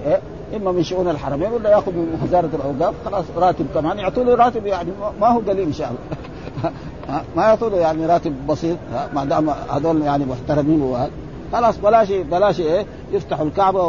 [0.05, 0.19] إيه؟
[0.55, 2.95] إما من شؤون الحرمين ولا يأخذ من وزارة الأوقاف.
[3.05, 3.99] خلاص راتب كمان.
[3.99, 4.89] يعطوا له راتب يعني
[5.21, 6.71] ما هو قليل إن شاء الله.
[7.35, 8.77] ما يعطوا له يعني راتب بسيط
[9.13, 11.11] ما دام هذول يعني محترمين وهذا.
[11.53, 13.81] خلاص بلاش بلاش إيه؟ يفتحوا الكعبة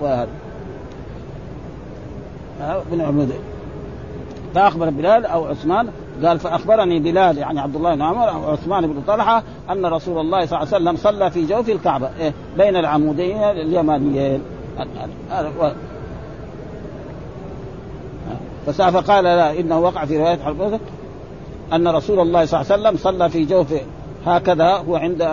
[0.00, 0.28] وهذا.
[2.92, 3.32] بن عمود
[4.54, 5.88] فأخبر بلال أو عثمان
[6.24, 10.46] قال فأخبرني بلال يعني عبد الله بن عمر أو عثمان بن طلحة أن رسول الله
[10.46, 14.40] صلى الله عليه وسلم صلى في جوف الكعبة إيه بين العمودين اليمانيين.
[18.66, 20.80] فقال لا إنه وقع في رواية حرب
[21.72, 23.74] أن رسول الله صلى الله عليه وسلم صلى في جوف
[24.26, 25.30] هكذا هو عند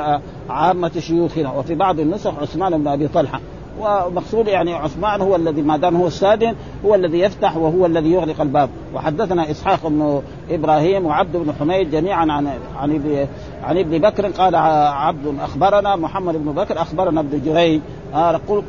[0.49, 3.39] عامة شيوخنا وفي بعض النسخ عثمان بن أبي طلحة.
[3.79, 6.55] ومقصود يعني عثمان هو الذي ما دام هو السادن
[6.85, 8.69] هو الذي يفتح وهو الذي يغلق الباب.
[8.95, 13.27] وحدثنا إسحاق بن إبراهيم وعبد بن حميد جميعا عن عن ابن
[13.63, 14.27] عن ابن بكر.
[14.27, 17.81] قال عبد أخبرنا محمد بن بكر أخبرنا ابن جريج.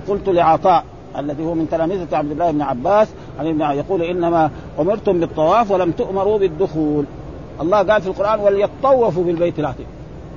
[0.09, 0.85] قلت لعطاء
[1.19, 3.09] الذي هو من تلامذة عبد الله بن عباس
[3.41, 7.05] عن ابن يقول إنما أمرتم بالطواف ولم تؤمروا بالدخول.
[7.61, 9.87] الله قال في القرآن وليطوفوا بالبيت العتيق.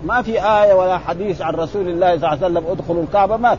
[0.06, 3.58] ما في آية ولا حديث عن رسول الله صلى الله عليه وسلم ادخلوا الكعبة ما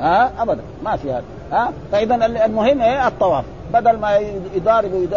[0.00, 3.44] ها؟ أبدا ما في هذا ها؟ فاذا المهم إيه؟ الطواف.
[3.72, 4.16] بدل ما
[4.54, 5.08] يضارب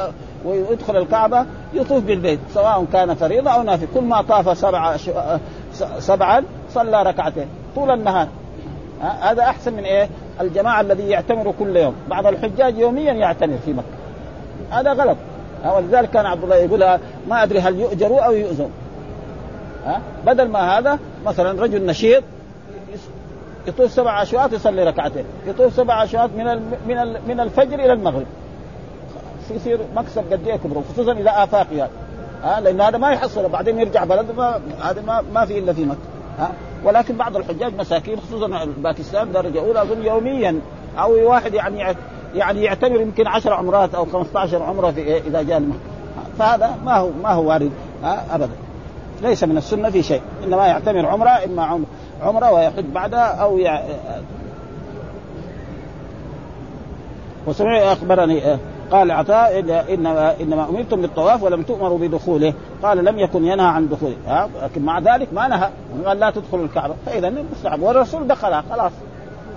[0.45, 3.87] ويدخل الكعبة يطوف بالبيت سواء كان فريضة أو نافلة.
[3.93, 4.97] كل ما طاف سبع
[5.99, 8.27] سبعا صلى ركعتين طول النهار
[9.01, 10.09] ها؟ هذا أحسن من إيه؟
[10.41, 11.95] الجماعة الذي يعتمروا كل يوم.
[12.09, 13.85] بعض الحجاج يوميا يعتمر في مكة.
[14.71, 15.17] هذا غلط
[15.75, 18.69] ولذلك كان عبد الله يقول ما أدري هل يؤجروا أو يؤذوا
[20.25, 22.23] بدل ما هذا مثلا رجل نشيط
[23.67, 25.25] يطوف سبع اشواط يصلي ركعتين.
[25.45, 26.45] يطوف سبع اشواط من
[26.87, 28.25] من من الفجر إلى المغرب.
[29.51, 31.91] يصير؟ مكسب قد إيه كبره خصوصا إذا آفاق يعني.
[32.43, 35.85] ها؟ لأن هذا ما يحصل بعدين يرجع بلده ما هذا ما, ما في إلا في
[35.85, 35.97] مكة.
[36.39, 36.51] ها؟
[36.83, 40.59] ولكن بعض الحجاج مساكين خصوصا باكستان درجة أولى أظن يوميا.
[40.99, 41.95] أو واحد يعني
[42.35, 45.63] يعني يعتبر يمكن 10 عمرات أو 15 عمرة في إيه إذا جاء
[46.39, 47.71] فهذا ما هو ما هو وارد.
[48.31, 48.66] ابدا.
[49.21, 51.79] ليس من السنة في شيء إنما يعتمر عمرة إما
[52.21, 53.83] عمرة ويحج بعدها أو يع...
[57.47, 58.41] وسمع أخبرني
[58.91, 59.59] قال عطاء
[59.93, 62.53] انما إنما أمرتم بالطواف ولم تؤمروا بدخوله
[62.83, 65.69] قال لم يكن ينهى عن دخوله ها لكن مع ذلك ما نهى
[66.05, 68.91] قال لا تدخلوا الكعبة فإذا مستحب والرسول دخلها خلاص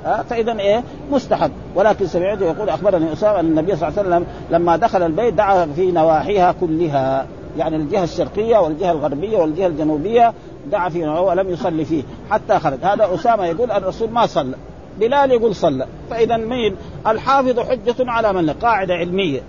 [0.04, 4.26] ها فإذا إيه مستحب ولكن سمعته يقول أخبرني أسامة أن النبي صلى الله عليه وسلم
[4.50, 7.26] لما دخل البيت دعا في نواحيها كلها.
[7.58, 10.32] يعني الجهة الشرقية والجهة الغربية والجهة الجنوبية
[10.70, 12.78] دعا فيه ولم يصلي فيه حتى خرج.
[12.82, 14.54] هذا أسامة يقول الرسول ما صلى.
[15.00, 15.86] بلال يقول صلى.
[16.10, 19.40] فإذا مين؟ الحافظ حجة على من قاعدة علمية.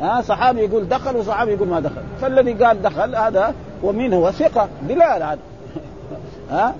[0.00, 2.02] ها صحابي يقول دخل وصحابي يقول ما دخل.
[2.20, 4.68] فالذي قال دخل هذا ومين هو ثقة.
[4.82, 5.38] بلال هذا.
[6.50, 6.74] ها؟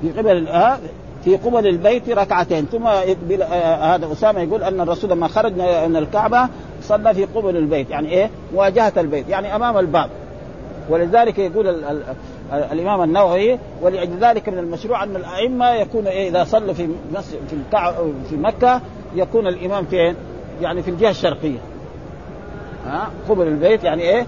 [0.00, 0.48] في قبل
[1.24, 2.66] في قبل البيت ركعتين.
[2.66, 5.52] ثم هذا أسامة يقول أن الرسول لما خرج
[5.88, 6.48] من الكعبة
[6.82, 7.90] صلى في قبل البيت.
[7.90, 10.10] يعني إيه؟ واجهه البيت يعني أمام الباب.
[10.88, 12.02] ولذلك يقول ال ال
[12.52, 16.88] الإمام النووي ولأجل ذلك من المشروع أن الأئمة يكون إيه؟ إذا صلوا في
[17.48, 17.56] في
[18.30, 18.80] في مكة
[19.14, 20.14] يكون الإمام فين؟
[20.60, 21.58] يعني في الجهة الشرقية.
[22.86, 24.26] ها؟ قبل البيت يعني إيه؟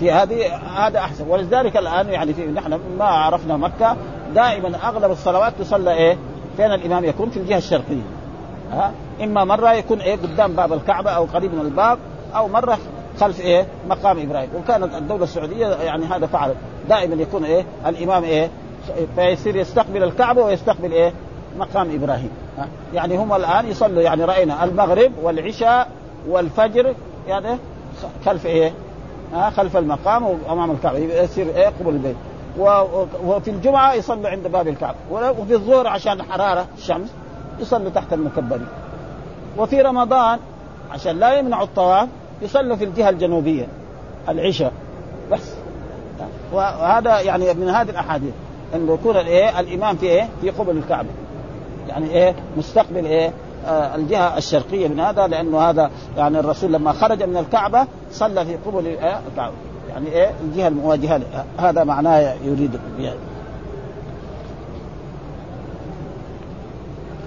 [0.00, 1.28] في هذه هذا أحسن.
[1.28, 3.96] ولذلك الآن يعني في نحن ما عرفنا مكة.
[4.34, 6.16] دائما أغلب الصلوات تصلى إيه؟
[6.56, 8.02] فين الإمام يكون؟ في الجهة الشرقية.
[8.72, 11.98] ها؟ إما مرة يكون إيه؟ قدام باب الكعبة أو قريب من الباب
[12.36, 12.78] أو مرة
[13.20, 14.48] خلف إيه؟ مقام إبراهيم.
[14.56, 16.56] وكانت الدولة السعودية يعني هذا فعلت
[16.88, 18.50] دائما يكون إيه؟ الإمام إيه؟
[19.16, 21.12] فيصير يستقبل الكعبة ويستقبل إيه؟
[21.58, 22.30] مقام إبراهيم.
[22.58, 25.88] ها؟ يعني هم الآن يصلوا يعني رأينا المغرب والعشاء
[26.28, 26.94] والفجر
[27.28, 27.58] يعني
[28.26, 28.72] خلف إيه؟
[29.34, 30.98] ها؟ خلف المقام وأمام الكعبة.
[30.98, 32.16] يصير إيه؟ قبل البيت.
[33.24, 34.96] وفي الجمعة يصلوا عند باب الكعبة.
[35.10, 37.08] وفي الظهر عشان حرارة الشمس
[37.60, 38.66] يصلوا تحت المكبرين.
[39.58, 40.38] وفي رمضان
[40.90, 42.08] عشان لا يمنعوا الطواف
[42.42, 43.66] يصلوا في الجهة الجنوبية
[44.28, 44.72] العشاء
[45.32, 45.52] بس.
[46.52, 48.34] وهذا يعني من هذه الأحاديث
[48.74, 51.08] انه يكون الإيه؟ الإمام في إيه؟ في قبل الكعبة.
[51.88, 53.32] يعني إيه؟ مستقبل إيه؟
[53.66, 58.56] آه الجهة الشرقية من هذا لأنه هذا يعني الرسول لما خرج من الكعبة صلى في
[58.56, 59.54] قبل إيه الكعبة.
[59.90, 61.20] يعني إيه؟ الجهه المواجهه
[61.58, 63.18] هذا معناه يريد يعني.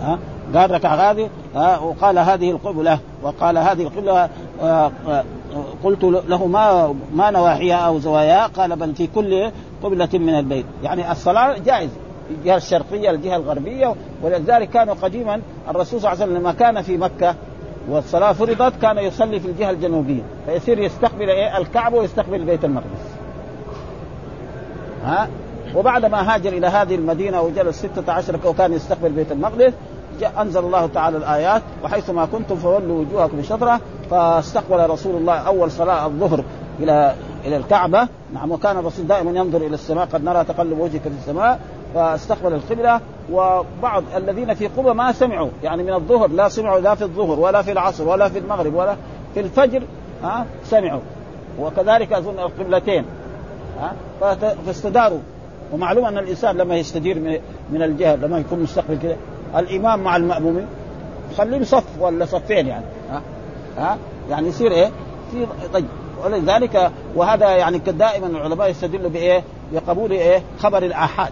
[0.01, 0.19] ها؟
[0.55, 1.29] قال ركع هذه
[1.81, 4.29] وقال هذه القبلة وقال هذه القبلة
[4.61, 4.91] آه،
[5.83, 9.51] قلت له ما ما نواحيها أو زواياها؟ قال بل في كل
[9.83, 10.65] قبلة من البيت.
[10.83, 11.89] يعني الصلاة جائز
[12.29, 16.97] الجهة الشرقية الجهة الغربية ولذلك كانوا قديما الرسول صلى الله عليه وسلم لما كان في
[16.97, 17.35] مكة
[17.89, 23.13] والصلاة فرضت كان يصلي في الجهة الجنوبية فيصير يستقبل إيه؟ الكعبة ويستقبل بيت المقدس.
[25.03, 25.29] ها؟
[25.75, 29.73] وبعد ما هاجر إلى هذه المدينة وجلس ستة عشر وكان يستقبل بيت المقدس
[30.37, 33.79] أنزل الله تعالى الآيات وحيثما كنتم فولوا وجوهكم شطره
[34.11, 36.43] فاستقبل رسول الله أول صلاة الظهر
[36.79, 37.15] إلى
[37.45, 38.07] إلى الكعبة.
[38.33, 41.59] نعم وكان الرسول دائما ينظر إلى السماء قد نرى تقلب وجهك في السماء.
[41.93, 43.01] فاستقبل القبلة
[43.31, 47.61] وبعض الذين في قبة ما سمعوا يعني من الظهر لا سمعوا لا في الظهر ولا
[47.61, 48.95] في العصر ولا في المغرب ولا
[49.33, 49.83] في الفجر
[50.23, 51.01] ها سمعوا.
[51.59, 53.05] وكذلك أظن القبلتين
[53.79, 53.93] ها
[54.65, 55.19] فاستداروا.
[55.73, 57.39] ومعلوم أن الإنسان لما يستدير
[57.71, 59.15] من الجهه لما يكون مستقبل كده
[59.55, 60.67] الامام مع المأمومين
[61.37, 63.21] خليهم صف ولا صفين يعني ها
[63.77, 63.97] ها
[64.29, 64.91] يعني يصير إيه؟
[65.31, 65.85] في طيب.
[66.25, 71.31] ولذلك وهذا يعني دائما العلماء يستدلوا بإيه؟ بقبول إيه؟ خبر الآحاد.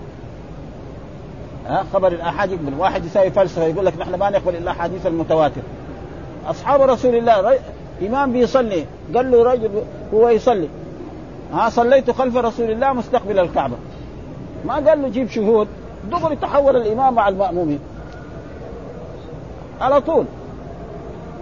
[1.68, 5.62] ها خبر الاحاد يقبل واحد يساوي فلسفة يقول لك نحن ما نقبل إلا حديث المتواتر.
[6.48, 7.60] أصحاب رسول الله ري...
[8.08, 10.68] إمام بيصلي قال له رجل هو يصلي
[11.54, 13.76] ها صليت خلف رسول الله مستقبل الكعبة.
[14.66, 15.68] ما قال له جيب شهود
[16.12, 17.80] دغري تحول الإمام مع المأمومين.
[19.82, 20.26] على طول.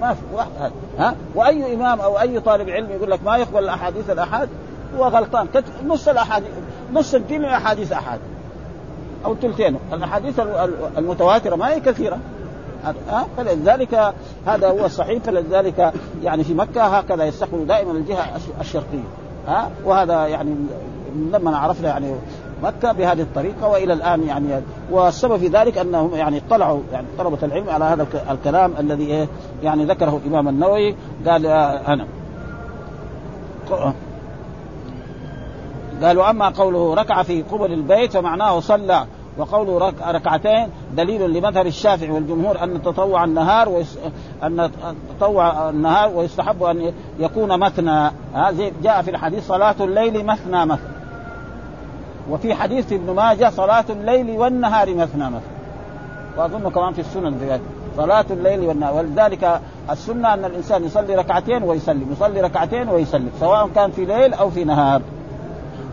[0.01, 4.10] ما في واحد ها وأي إمام أو أي طالب علم يقول لك ما يقبل الأحاديث
[4.10, 4.49] الأحاد
[4.97, 5.47] هو غلطان.
[5.88, 6.49] نص الاحاديث
[6.93, 8.19] نص الدين احاديث أحاد.
[9.25, 9.77] أو ثلثين.
[9.93, 10.41] الأحاديث
[10.97, 12.19] المتواترة ما هي كثيرة.
[12.84, 14.13] ها؟ فلذلك
[14.45, 15.23] هذا هو الصحيح.
[15.23, 18.25] فلذلك يعني في مكة هكذا يستقبل دائما الجهة
[18.62, 19.03] الشرقية.
[19.47, 20.55] ها؟ وهذا يعني
[21.34, 22.15] لما عرفنا يعني
[22.63, 27.69] مكة بهذه الطريقة وإلى الآن يعني والسبب في ذلك أنهم يعني اطلعوا يعني طلبة العلم
[27.69, 29.27] على هذا الكلام الذي إيه؟
[29.63, 30.95] يعني ذكره الإمام النووي.
[31.27, 32.05] قال آه، أنا.
[36.03, 39.05] قالوا أما قوله ركع في قبل البيت فمعناه صلى
[39.38, 39.93] وقوله رك...
[40.07, 43.97] ركعتين دليل لمذهب الشافعي والجمهور أن تطوع النهار ويس...
[44.43, 44.71] أن
[45.19, 48.12] تطوع النهار ويستحب أن يكون مثنى.
[48.33, 50.89] هذه جاء في الحديث صلاة الليل مثنى مثنى.
[52.29, 55.59] وفي حديث ابن ماجه صلاة الليل والنهار مثنى مثنى.
[56.38, 57.62] وأظن كمان في السنن ذلك
[57.97, 58.95] صلاة الليل والنهار.
[58.95, 64.49] ولذلك السنة أن الإنسان يصلي ركعتين ويسلم يصلي ركعتين ويسلم سواء كان في ليل أو
[64.49, 65.01] في نهار.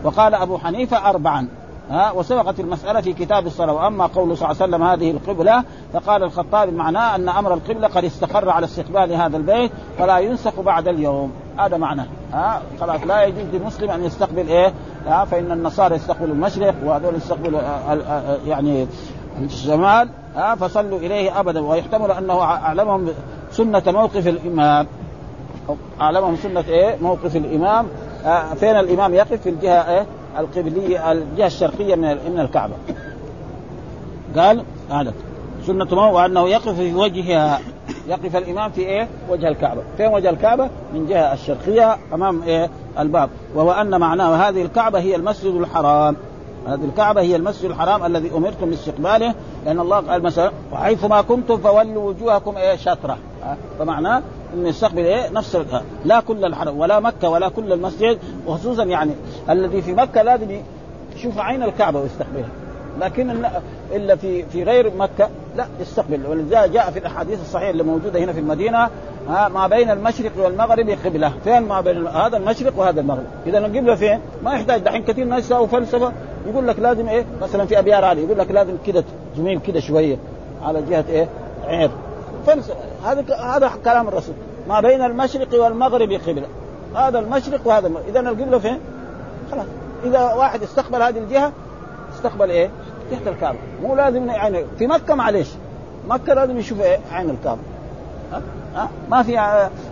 [0.03, 1.47] وقال أبو حنيفة أربعا
[1.89, 3.73] ها وسبقت المسألة في كتاب الصلاة.
[3.73, 8.03] وأما قول صلى الله عليه وسلم هذه القبلة فقال الخطاب معناه أن أمر القبلة قد
[8.03, 11.31] استقر على استقبال هذا البيت فلا ينسخ بعد اليوم.
[11.57, 14.73] هذا معناه ها خلاص لا يجوز للمسلم أن يستقبل إيه؟
[15.07, 18.87] ها فإن النصارى يستقبلوا المشرق وهذول يستقبلوا آه، آه، آه، يعني
[19.41, 21.59] الشمال ها فصلوا إليه ابدا.
[21.59, 23.07] ويحتمل أنه أعلمهم
[23.51, 24.87] سنة موقف الإمام.
[26.01, 27.85] أعلمهم سنة إيه؟ موقف الإمام.
[27.85, 28.06] آه
[28.59, 30.05] فين الإمام يقف في الجهة إيه؟
[30.37, 32.73] القبلية الجهة الشرقية من من الكعبة.
[34.35, 35.13] قال هذا
[35.67, 37.59] سنة موقف وأنه يقف في وجهها
[38.07, 43.29] يقف الإمام في إيه؟ وجه الكعبة، فين وجه الكعبة؟ من جهة الشرقية أمام إيه؟ الباب،
[43.55, 46.15] وهو أن معناه هذه الكعبة هي المسجد الحرام،
[46.67, 49.33] هذه الكعبة هي المسجد الحرام الذي أمرتم باستقباله
[49.65, 53.17] لأن الله قال مثلا وحيث ما كنتم فولوا وجوهكم إيه؟ شطرة.
[53.79, 54.21] فمعناه
[54.53, 55.57] انه يستقبل إيه؟ نفس
[56.05, 59.11] لا كل الحرم ولا مكة ولا كل المسجد وخصوصا يعني
[59.49, 60.61] الذي في مكة لازم
[61.15, 62.49] يشوف عين الكعبة ويستقبلها.
[63.01, 63.45] لكن
[63.95, 66.25] إلا في في غير مكة لا يستقبل.
[66.27, 68.89] ولذلك جاء في الأحاديث الصحيحة اللي موجودة هنا في المدينة
[69.29, 71.33] ما بين المشرق والمغرب قبلة.
[71.43, 74.81] فين ما بين هذا المشرق وهذا المغرب؟ إذا القبله فين؟ ما يحتاج.
[74.81, 76.11] دحين كثير ناس يساووا فلسفة.
[76.47, 79.03] يقول لك لازم إيه؟ مثلا في ابيار عالي يقول لك لازم كده
[79.35, 80.17] تميل كده شوية
[80.63, 81.27] على جهة إيه؟
[81.67, 81.89] عير.
[82.47, 84.35] فلسفه هذا هذا كلام الرسول
[84.69, 86.47] ما بين المشرق والمغرب قبلة
[86.95, 88.79] هذا المشرق وهذا إذا القبلة فين؟
[89.51, 89.65] خلاص
[90.03, 91.51] إذا واحد استقبل هذه الجهة
[92.15, 92.69] استقبل إيه؟
[93.11, 95.49] تحت الكعبة مو لازم يعني في مكة معلش
[96.09, 97.61] مكة لازم يشوف إيه؟ عين الكعبة
[98.31, 98.41] ها؟
[98.75, 99.31] ها؟ ما في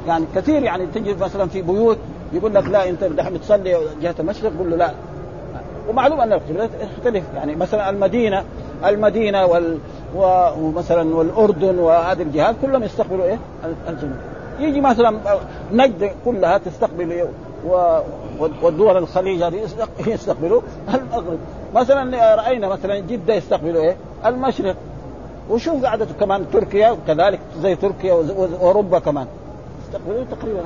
[0.07, 1.97] يعني كثير يعني تجد مثلا في بيوت
[2.33, 4.91] يقول لك لا أنت دحين تصلي جهة المشرق قول له لا
[5.89, 8.43] ومعلوم أن القبلات تختلف يعني مثلا المدينة
[8.85, 9.77] المدينة وال
[10.15, 13.39] ومثلا والأردن وهذه الجهات كلهم يستقبلوا إيه؟
[13.89, 14.17] الجنوب.
[14.59, 15.19] يجي مثلا
[15.71, 17.27] نجد كلها تستقبل
[18.61, 19.67] والدول الخليج هذه
[20.07, 20.61] يستقبلوا
[20.93, 21.39] المغرب.
[21.75, 24.75] مثلا رأينا مثلا جدة يستقبلوا إيه؟ المشرق.
[25.49, 29.27] وشوف قعدته كمان تركيا كذلك زي تركيا وأوروبا كمان.
[29.85, 30.61] يستقبلوا تقريبا.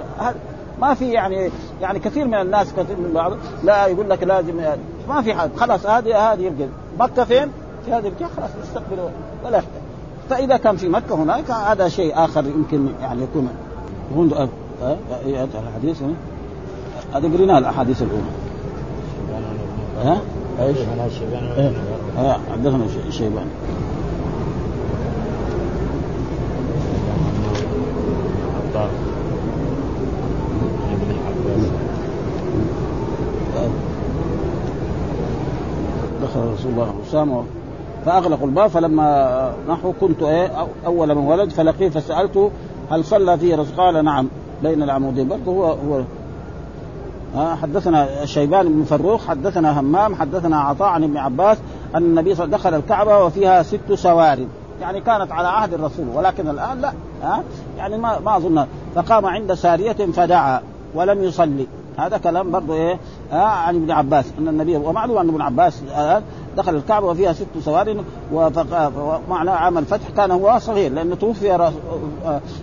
[0.82, 3.34] ما في يعني يعني كثير من الناس كثير من بعض
[3.64, 4.82] لا يقول لك لازم يعني.
[5.10, 5.50] ما في حد.
[5.56, 7.52] خلاص هذه هذه مكة فين؟
[7.86, 8.30] في هذه الجهة.
[8.38, 9.10] خلاص يستقبلوا.
[9.46, 9.82] ولا يحتاج.
[10.30, 13.50] فإذا كان في مكة هناك هذا شيء آخر يمكن يعني يكون
[14.16, 14.50] هون
[15.68, 16.02] الحديث
[17.14, 18.24] هذا قرينا الأحاديث الأولى.
[20.04, 20.22] ها؟
[20.62, 20.78] إيش؟
[22.52, 23.48] حدثنا شيبان.
[36.24, 37.44] دخل رسول الله أسامة.
[38.06, 40.52] فأغلقوا الباب فلما نحو كنت إيه
[40.86, 42.52] أول من ولد فلقيه فسألته
[42.92, 44.28] هل صلى فيه رسول قال نعم
[44.64, 45.28] بين العمودين.
[45.28, 46.04] برضه هو هو
[47.36, 51.58] حدثنا شيبان بن فروخ حدثنا همام حدثنا عطاء عن ابن عباس
[51.96, 54.40] أن النبي صلى الله عليه وسلم دخل الكعبة وفيها ست سوار
[54.82, 57.44] يعني كانت على عهد الرسول ولكن الآن لا ها
[57.78, 60.62] يعني ما ما اظن فقام عند سارية فدعا
[60.96, 61.68] ولم يصلي.
[61.98, 63.00] هذا كلام برضه إيه
[63.34, 64.26] آه عن ابن عباس.
[64.40, 65.84] أن النبي ومعلوم أن ابن عباس
[66.62, 71.72] دخل الكعبة وفيها ست سوار ومعنى عام الفتح كان هو صغير لأنه توفي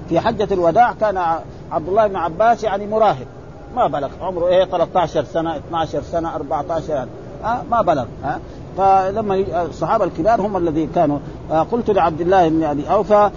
[0.09, 1.17] في حجة الوداع كان
[1.73, 3.27] عبد الله بن عباس يعني مراهق.
[3.77, 7.07] ما بلغ عمره إيه 13 سنة 12 سنة 14 سنه
[7.45, 8.39] آه ما بلغ آه.
[8.77, 11.19] فلما الصحابة الكبار هم الذين كانوا
[11.51, 13.31] آه قلت لعبد الله بن أبي أوفى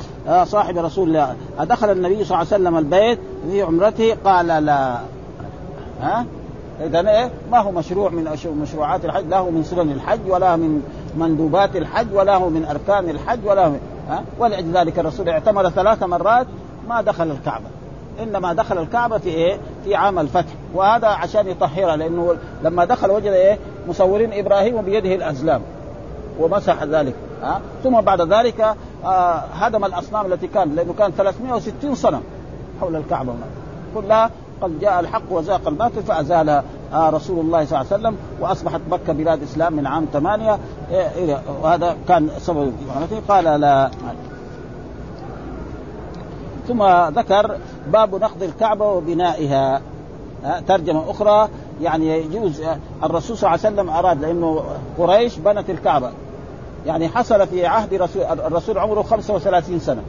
[0.44, 3.20] صاحب رسول الله أدخل النبي صلى الله عليه وسلم البيت
[3.52, 5.00] في عمرته؟ قال لا.
[6.02, 6.26] ها
[6.86, 10.82] اذا إيه؟ ما هو مشروع من مشروعات الحج؟ لا هو من سنن الحج ولا من
[11.18, 13.74] مندوبات الحج ولا هو من أركان الحج ولا هو
[14.10, 16.48] ها؟ ولذلك الرسول اعتمر ثلاث مرات
[16.90, 17.66] ما دخل الكعبة.
[18.24, 20.52] إنما دخل الكعبة في إيه؟ في عام الفتح.
[20.74, 25.62] وهذا عشان يطهرها لأنه لما دخل وجد إيه؟ مصورين إبراهيم بيده الأزلام
[26.40, 28.76] ومسح ذلك ها؟ ثم بعد ذلك
[29.06, 32.22] آه هدم الأصنام التي كان لأنه كان 360 صنم
[32.82, 33.34] حول الكعبة.
[33.96, 34.32] كلها
[34.62, 36.50] قد جاء الحق وزاق الباطل فازال
[36.94, 40.60] آه رسول الله صلى الله عليه وسلم وأصبحت مكة بلاد إسلام من عام ثمانية.
[40.92, 42.74] إيه وهذا كان سبب
[43.30, 43.92] قال لا.
[46.68, 46.84] ثم
[47.20, 47.58] ذكر
[47.88, 49.82] باب نقض الكعبة وبنائها.
[50.68, 51.50] ترجمة أخرى
[51.82, 52.62] يعني يجوز
[53.04, 54.64] الرسول صلى الله عليه وسلم أراد لأنه
[54.98, 56.12] قريش بنت الكعبة.
[56.86, 60.02] يعني حصل في عهد رسول الرسول عمره 35 سنة.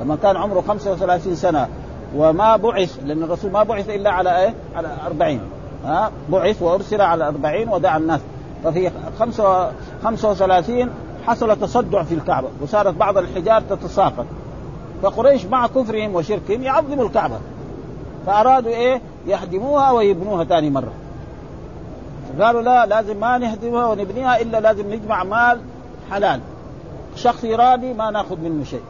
[0.00, 1.68] لما كان عمره 35 سنة
[2.16, 5.40] وما بعث لأن الرسول ما بعث إلا على إيه؟ على 40
[5.84, 8.20] ها؟ بعث وأرسل على 40 ودعا الناس.
[8.64, 10.90] ففي 35
[11.26, 14.26] حصل تصدع في الكعبة وصارت بعض الحجار تتساقط
[15.02, 17.38] فقريش مع كفرهم وشركهم يعظموا الكعبة.
[18.26, 20.92] فأرادوا إيه؟ يهدموها ويبنوها ثاني مرة.
[22.40, 25.60] قالوا لا لازم ما نهدمها ونبنيها إلا لازم نجمع مال
[26.10, 26.40] حلال.
[27.16, 28.82] شخص يرادي ما ناخذ منه شيء.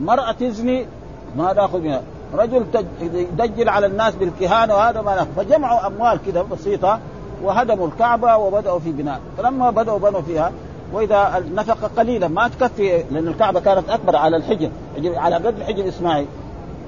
[0.00, 0.86] مرأة تزني
[1.36, 2.02] ما ناخذ منها.
[2.34, 2.66] رجل
[3.02, 6.98] يدجل على الناس بالكهانة وهذا ما ناخذ فجمعوا أموال كده بسيطة
[7.42, 9.20] وهدموا الكعبة وبدأوا في بناء.
[9.38, 10.52] فلما بدأوا بنوا فيها
[10.92, 14.70] وإذا النفقة قليلة ما تكفي لأن الكعبة كانت أكبر على الحجر
[15.04, 16.26] على قد حجر إسماعيل.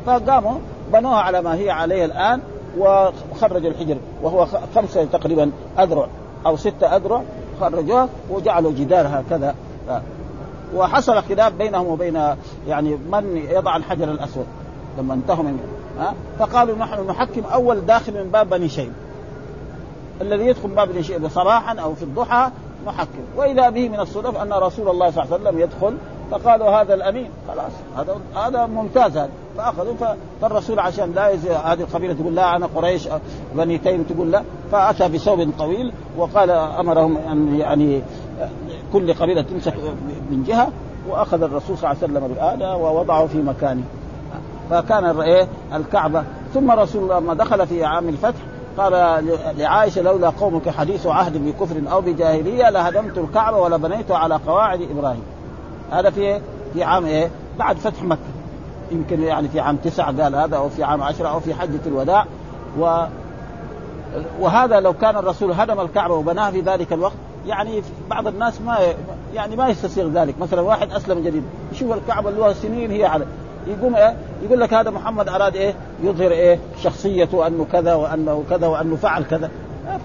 [0.06, 0.58] فقاموا
[0.92, 2.40] بنوها على ما هي عليه الآن
[2.78, 6.06] وخرج الحجر وهو خمسة تقريبا أذرع
[6.46, 7.22] أو ستة أذرع
[7.60, 9.54] خرجوها وجعلوا جدار هكذا.
[10.74, 12.20] وحصل خلاف بينهم وبين
[12.68, 14.46] يعني من يضع الحجر الأسود.
[14.98, 15.58] لما انتهوا من
[15.98, 18.92] ها؟ فقالوا نحن نحكم أول داخل من باب بني شيب.
[20.20, 22.50] الذي يدخل باب بني شيب صباحا أو في الضحى
[22.86, 23.22] نحكم.
[23.36, 25.96] وإذا به من الصدف أن رسول الله صلى الله عليه وسلم يدخل
[26.30, 27.30] فقالوا هذا الأمين.
[27.48, 29.30] خلاص هذا هذا ممتاز هذا.
[29.56, 29.94] فأخذوا
[30.40, 31.34] فالرسول عشان لا
[31.72, 33.08] هذه القبيلة تقول لا أنا قريش
[33.54, 34.42] بني تيم تقول لا.
[34.72, 38.02] فأتى بثوب طويل وقال أمرهم ان يعني
[38.92, 39.74] كل قبيلة تمسك
[40.30, 40.68] من جهة.
[41.08, 43.82] وأخذ الرسول صلى الله عليه وسلم الاله ووضعه في مكانه.
[44.70, 46.24] فكان إيه؟ الكعبة.
[46.54, 48.40] ثم رسول الله لما دخل في عام الفتح
[48.78, 48.92] قال
[49.58, 55.22] لعائشة لولا قومك حديث عهد بكفر أو بجاهلية لهدمت الكعبة ولبنيت على قواعد إبراهيم.
[55.90, 56.40] هذا في
[56.72, 58.20] في عام إيه؟ بعد فتح مكة.
[58.92, 62.26] يمكن يعني في عام تسعة قال هذا أو في عام عشرة أو في حجة الوداع.
[62.78, 63.04] و
[64.40, 68.78] وهذا لو كان الرسول هدم الكعبة وبناها في ذلك الوقت يعني بعض الناس ما
[69.34, 70.34] يعني ما يستسيغ ذلك.
[70.40, 71.42] مثلا واحد أسلم جديد
[71.72, 73.26] يشوف الكعبة اللي سنين هي على
[73.66, 78.66] يقوم إيه؟ يقول لك هذا محمد أراد إيه؟ يظهر إيه؟ شخصيته أنه كذا وأنه كذا
[78.66, 79.50] وأنه فعل كذا.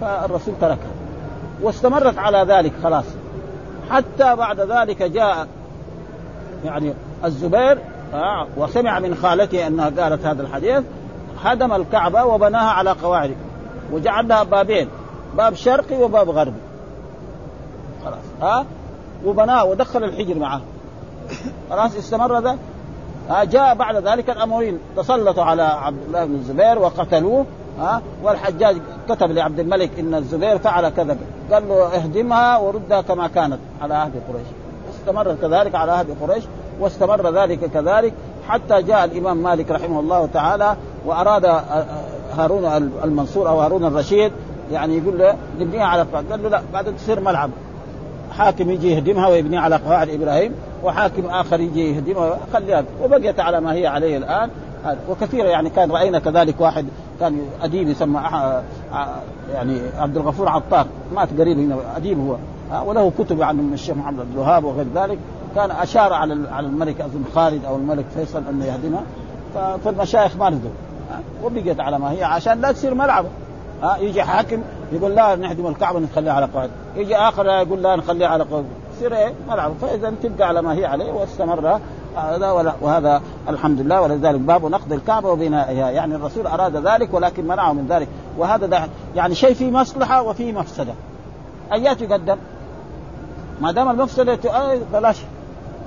[0.01, 0.91] فالرسول تركها
[1.61, 3.05] واستمرت على ذلك خلاص.
[3.89, 5.47] حتى بعد ذلك جاء
[6.65, 6.93] يعني
[7.25, 7.77] الزبير
[8.13, 10.83] آه وسمع من خالته أنها قالت هذا الحديث
[11.43, 13.35] هدم الكعبة وبناها على قواعد.
[13.91, 14.87] وجعل لها بابين
[15.37, 16.59] باب شرقي وباب غربي.
[18.05, 18.65] خلاص ها آه
[19.25, 20.61] وبناه ودخل الحجر معه
[21.69, 22.49] خلاص استمر ذا.
[22.49, 22.57] آه
[23.29, 27.45] جاء بعد ذلك الامويين تسلطوا على عبد الله بن الزبير وقتلوه
[27.79, 27.95] ها.
[27.95, 28.77] آه والحجاج
[29.09, 31.17] كتب لعبد الملك إن الزبير فعل كذا.
[31.51, 34.47] قال له اهدمها وردها كما كانت على عهد قريش.
[34.95, 36.43] استمر كذلك على عهد قريش
[36.79, 38.13] واستمر ذلك كذلك
[38.47, 40.75] حتى جاء الإمام مالك رحمه الله تعالى
[41.05, 41.45] وأراد
[42.37, 42.65] هارون
[43.03, 44.31] المنصور أو هارون الرشيد
[44.71, 47.49] يعني يقول له نبنيها على قواعد قال له لا بعد تصير ملعب.
[48.37, 50.53] حاكم يجي يهدمها ويبنيها على قواعد إبراهيم.
[50.83, 54.49] وحاكم آخر يجي يهدمها خليها وبقيت على ما هي عليه الآن.
[55.09, 56.85] وكثيرا يعني كان رأينا كذلك واحد
[57.19, 58.21] كان أديب يسمى
[59.53, 60.85] يعني عبد الغفور عطار.
[61.15, 62.37] مات قريب هنا أديب هو.
[62.85, 65.19] وله كتب عن الشيخ محمد عبد الوهاب وغير ذلك.
[65.55, 69.03] كان أشار على على الملك أظن خالد أو الملك فيصل انه يهدمها
[69.85, 70.69] فالمشايخ ما رضوا
[71.43, 73.25] وبقيت على ما هي عشان لا تصير ملعب.
[73.83, 74.61] ها يجي حاكم
[74.91, 78.65] يقول لا نهدم الكعبة نخليها على قواعد يجي آخر يقول لا نخليها على قواعد
[78.97, 81.79] يصير إيه ملعب فاذا تبقى على ما هي عليه واستمر.
[82.15, 84.01] هذا وهذا الحمد لله.
[84.01, 85.89] ولذلك باب نقض الكعبة وبنائها.
[85.89, 88.07] يعني الرسول أراد ذلك ولكن منعه من ذلك.
[88.37, 88.81] وهذا ده
[89.15, 90.93] يعني شيء فيه مصلحة وفيه مفسدة.
[91.73, 92.37] ايات يقدم؟
[93.61, 94.39] ما دام المفسدة
[94.93, 95.17] بلاش.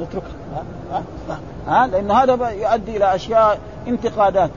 [0.00, 0.30] نتركها
[0.92, 1.38] ها, ها,
[1.68, 3.58] ها؟ لأنه هذا يؤدي إلى أشياء
[3.88, 4.50] انتقادات.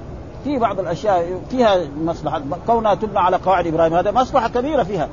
[0.44, 2.42] في بعض الأشياء فيها مصلحة.
[2.68, 3.94] كونها تبنى على قواعد إبراهيم.
[3.94, 5.10] هذا مصلحة كبيرة فيها.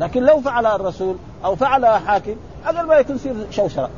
[0.00, 2.34] لكن لو فعل الرسول أو فعل حاكم
[2.64, 3.90] هذا ما يكون يصير شوشرة.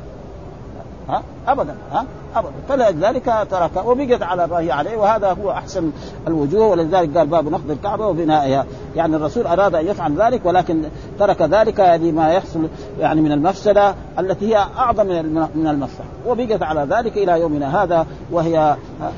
[1.09, 2.05] ها؟ ابدا ها؟
[2.35, 2.53] ابدا.
[2.69, 5.91] فلذلك ترك وبقت على ما هي عليه وهذا هو أحسن
[6.27, 10.83] الوجوه ولذلك قال باب نقض الكعبة وبنائها يعني الرسول أراد أن يفعل ذلك ولكن
[11.19, 12.67] ترك ذلك لما يحصل
[12.99, 15.07] يعني من المفسدة التي هي أعظم
[15.55, 18.75] من المصلحه وبقت على ذلك إلى يومنا هذا وهي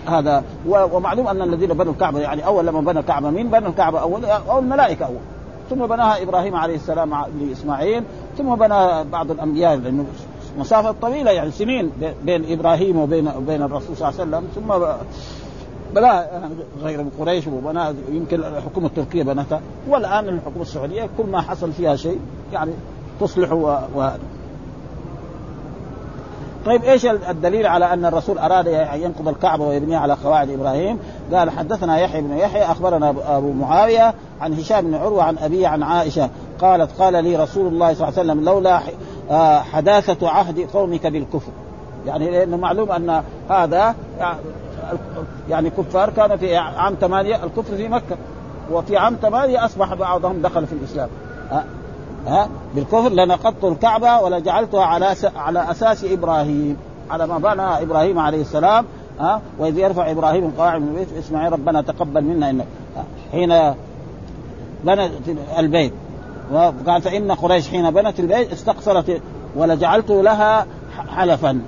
[0.07, 0.43] هذا.
[0.67, 4.59] ومعلوم أن الذين بنوا الكعبة يعني أول لما بنى الكعبة مين بنى الكعبة أول؟ أو
[4.59, 5.34] الملائكة أول.
[5.69, 8.03] ثم بناها إبراهيم عليه السلام لإسماعيل
[8.37, 10.05] ثم بنى بعض الأنبياء لأنه
[10.59, 11.91] مسافة طويلة يعني سنين
[12.23, 14.95] بين إبراهيم وبين بين الرسول صلى الله عليه وسلم ثم
[15.95, 16.29] بلا
[16.83, 22.19] غير قريش وبناء يمكن الحكومة التركية بنتها والآن الحكومة السعودية كل ما حصل فيها شيء
[22.53, 22.71] يعني
[23.19, 23.51] تصلح.
[23.51, 24.09] و...
[26.65, 30.99] طيب إيش الدليل على أن الرسول أراد أن ينقض الكعبة ويبنيها على قواعد إبراهيم؟
[31.33, 35.83] قال حدثنا يحيى بن يحيى أخبرنا أبو معاوية عن هشام بن عروة عن ابي عن
[35.83, 36.29] عائشة
[36.61, 38.81] قالت قال لي رسول الله صلى الله عليه وسلم لولا
[39.31, 41.51] آه حداثة عهد قومك بالكفر.
[42.05, 43.95] يعني لأنه معلوم أن هذا
[45.49, 48.17] يعني كفار كان في عام ثمانية الكفر في مكة
[48.71, 51.09] وفي عام ثمانية أصبح بعضهم دخل في الإسلام.
[51.51, 51.65] ها
[52.27, 56.77] ها؟ بالكفر لنقضت الكعبة ولجعلتها على على أساس إبراهيم
[57.09, 58.85] على ما بنى إبراهيم عليه السلام.
[59.19, 62.65] ها؟ وإذ يرفع إبراهيم القواعد من البيت اسمعي ربنا تقبل منا إنك
[63.31, 63.73] حين
[64.83, 65.11] بنت
[65.57, 65.93] البيت.
[66.51, 69.21] وقال فإن قريش حين بنت البيت استقصرت
[69.55, 70.65] ولجعلت لها
[71.15, 71.61] حلفا.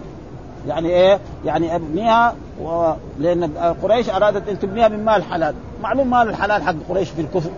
[0.68, 2.92] يعني إيه؟ يعني أبنيها و...
[3.20, 3.44] لأن
[3.84, 7.50] قريش أرادت أن تبنيها من مال حلال، معلوم مال الحلال حق قريش في الكفر.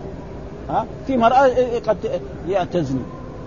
[0.70, 1.48] ها؟ في مرأة
[1.88, 2.20] قد
[2.72, 3.02] تزني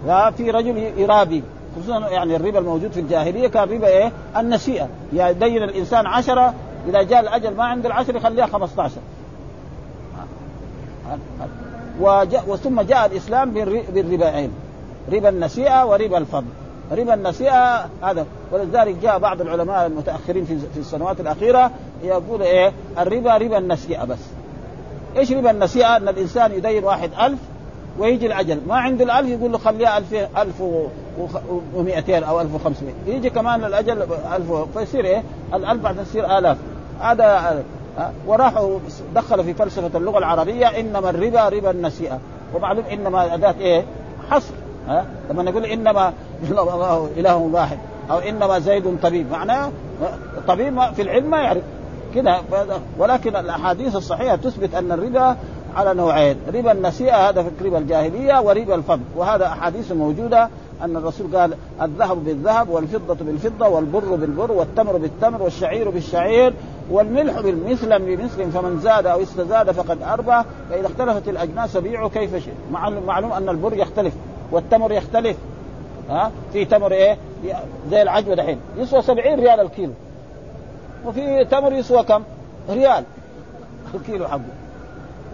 [0.08, 1.44] وفي رجل يرابي
[1.78, 6.54] خصوصا يعني الربا الموجود في الجاهلية كان ربا إيه؟ النسيئه يدين الإنسان عشرة
[6.90, 8.96] إذا جاء الأجل ما عند العشر يخليها 15
[12.00, 13.52] وجاء وثم جاء الإسلام
[13.94, 14.52] بالرباين
[15.12, 16.46] ربا النسيئه وربا الفضل.
[16.92, 18.26] ربا النسيئه هذا.
[18.52, 21.72] ولذلك جاء بعض العلماء المتأخرين في السنوات الأخيرة
[22.04, 24.20] يقول إيه؟ الربا ربا النسيئه بس.
[25.18, 27.40] إيش ربا النسيئه؟ إن الإنسان يدين واحد ألف
[28.00, 28.60] ويجي الأجل.
[28.68, 30.64] ما عنده الألف يقول له خليها ألف ألف
[31.76, 34.02] ومئتين أو ألف وخمسمائة يجي كمان الأجل
[34.36, 35.22] ألف فيصير
[35.54, 36.58] الألف بعد تصير آلاف.
[37.00, 37.64] هذا
[38.28, 38.80] وراحوا
[39.16, 42.20] دخلوا في فلسفة اللغة العربية إنما الربا ربا النسيئة
[42.56, 43.86] ومعلوم إنما أداة إيه؟
[44.30, 44.54] حصر
[44.88, 46.14] ها؟ لما نقول إنما
[46.50, 47.78] الله إله واحد
[48.12, 49.72] أو إنما زيد طبيب معناه
[50.48, 51.64] طبيب في العلم ما يعرف.
[52.16, 52.42] كذا
[52.98, 55.38] ولكن الأحاديث الصحيحة تثبت أن الربا
[55.76, 59.04] على نوعين ربا النسيئه هذا في ربا الجاهلية وربا الفضل.
[59.16, 60.50] وهذا أحاديث موجودة
[60.84, 66.54] أن الرسول قال الذهب بالذهب والفضة بالفضة والبر بالبر والتمر بالتمر والشعير بالشعير
[66.92, 72.52] والملح بالمثل بمثل فمن زاد أو استزاد فقد أربى فإذا اختلفت الأجناس بيعوا كيف شئ.
[73.08, 74.14] معلوم أن البر يختلف
[74.52, 75.38] والتمر يختلف.
[76.10, 77.18] ها؟ في تمر إيه؟
[77.92, 78.60] زي العجوه دحين.
[78.78, 79.94] يسوى 70 ريال الكيلو.
[81.06, 82.24] وفي تمر يسوى كم؟
[82.70, 83.04] ريال
[83.96, 84.42] الكيلو حقه.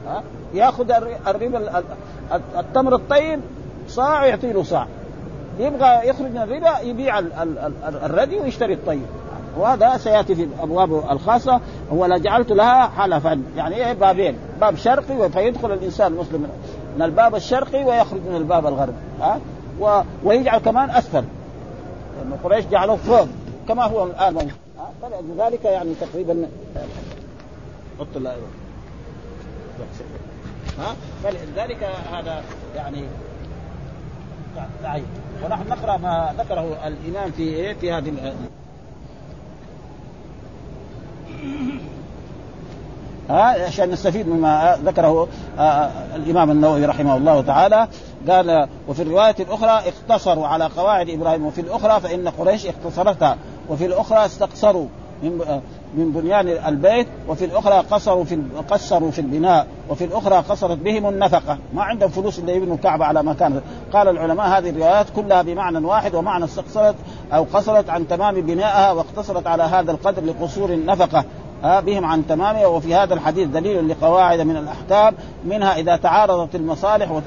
[0.08, 0.24] ها؟
[0.54, 0.92] ياخذ
[1.28, 1.84] الربا
[2.60, 3.40] التمر الطيب
[3.88, 4.88] صاع يعطي له صاع.
[5.60, 7.20] يبغى يخرج من الربا يبيع
[7.88, 9.06] الردي ويشتري الطيب.
[9.58, 11.62] وهذا سيأتي في الأبواب الخاصة.
[11.94, 13.44] هو لجعلت لها حلفا.
[13.56, 14.38] يعني إيه؟ بابين.
[14.62, 16.50] باب شرقي فيدخل الإنسان المسلم
[16.96, 19.40] من الباب الشرقي ويخرج من الباب الغربي ها؟
[19.80, 20.02] و...
[20.24, 21.24] ويجعل كمان أسفل.
[22.18, 23.28] لأن قريش جعلوه فوق
[23.68, 24.52] كما هو الآن.
[25.02, 26.48] فلذلك يعني تقريبا
[28.00, 28.18] حط
[30.80, 32.44] ها؟ فلذلك هذا
[32.76, 33.04] يعني
[34.84, 35.06] تعين
[35.46, 38.10] ونحن نقرأ ما ذكره الإمام في إيه؟ في هذه
[43.30, 45.28] ها؟ عشان نستفيد مما ذكره
[46.16, 47.88] الإمام النووي رحمه الله تعالى.
[48.30, 53.38] قال وفي الرواية الأخرى اقتصروا على قواعد إبراهيم وفي الأخرى فإن قريش اختصرتها
[53.70, 54.88] وفي الأخرى استقصروا.
[55.98, 61.58] من بنيان البيت وفي الأخرى قصروا في قصروا في البناء وفي الأخرى قصرت بهم النفقة.
[61.74, 63.62] ما عندهم فلوس اللي يبنوا الكعبة على ما كانت
[63.94, 66.96] قال العلماء هذه الروايات كلها بمعنى واحد ومعنى استقصرت
[67.34, 71.26] أو قصرت عن تمام بنائها واقتصرت على هذا القدر لقصور النفقة.
[71.64, 75.14] بهم عن تمامه وفي هذا الحديث دليل لقواعد من الأحكام.
[75.46, 77.22] منها إذا تعارضت المصالح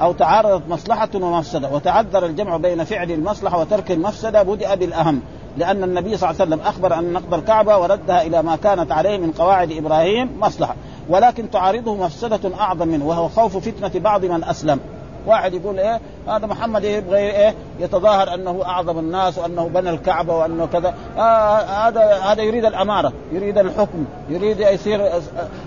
[0.00, 5.20] أو تعارضت مصلحة ومفسدة وتعذر الجمع بين فعل المصلحة وترك المفسدة بدأ بالأهم.
[5.58, 9.18] لأن النبي صلى الله عليه وسلم أخبر أن نقض الكعبة وردها إلى ما كانت عليه
[9.18, 10.74] من قواعد إبراهيم مصلحة.
[11.08, 14.80] ولكن تعارضه مفسدة أعظم منه وهو خوف فتنة بعض من أسلم.
[15.26, 20.66] واحد يقول إيه؟ هذا محمد يبغى إيه؟ يتظاهر أنه أعظم الناس وأنه بنى الكعبة وأنه
[20.66, 20.94] كذا.
[21.18, 25.10] آه هذا هذا يريد الأمارة يريد الحكم يريد يصير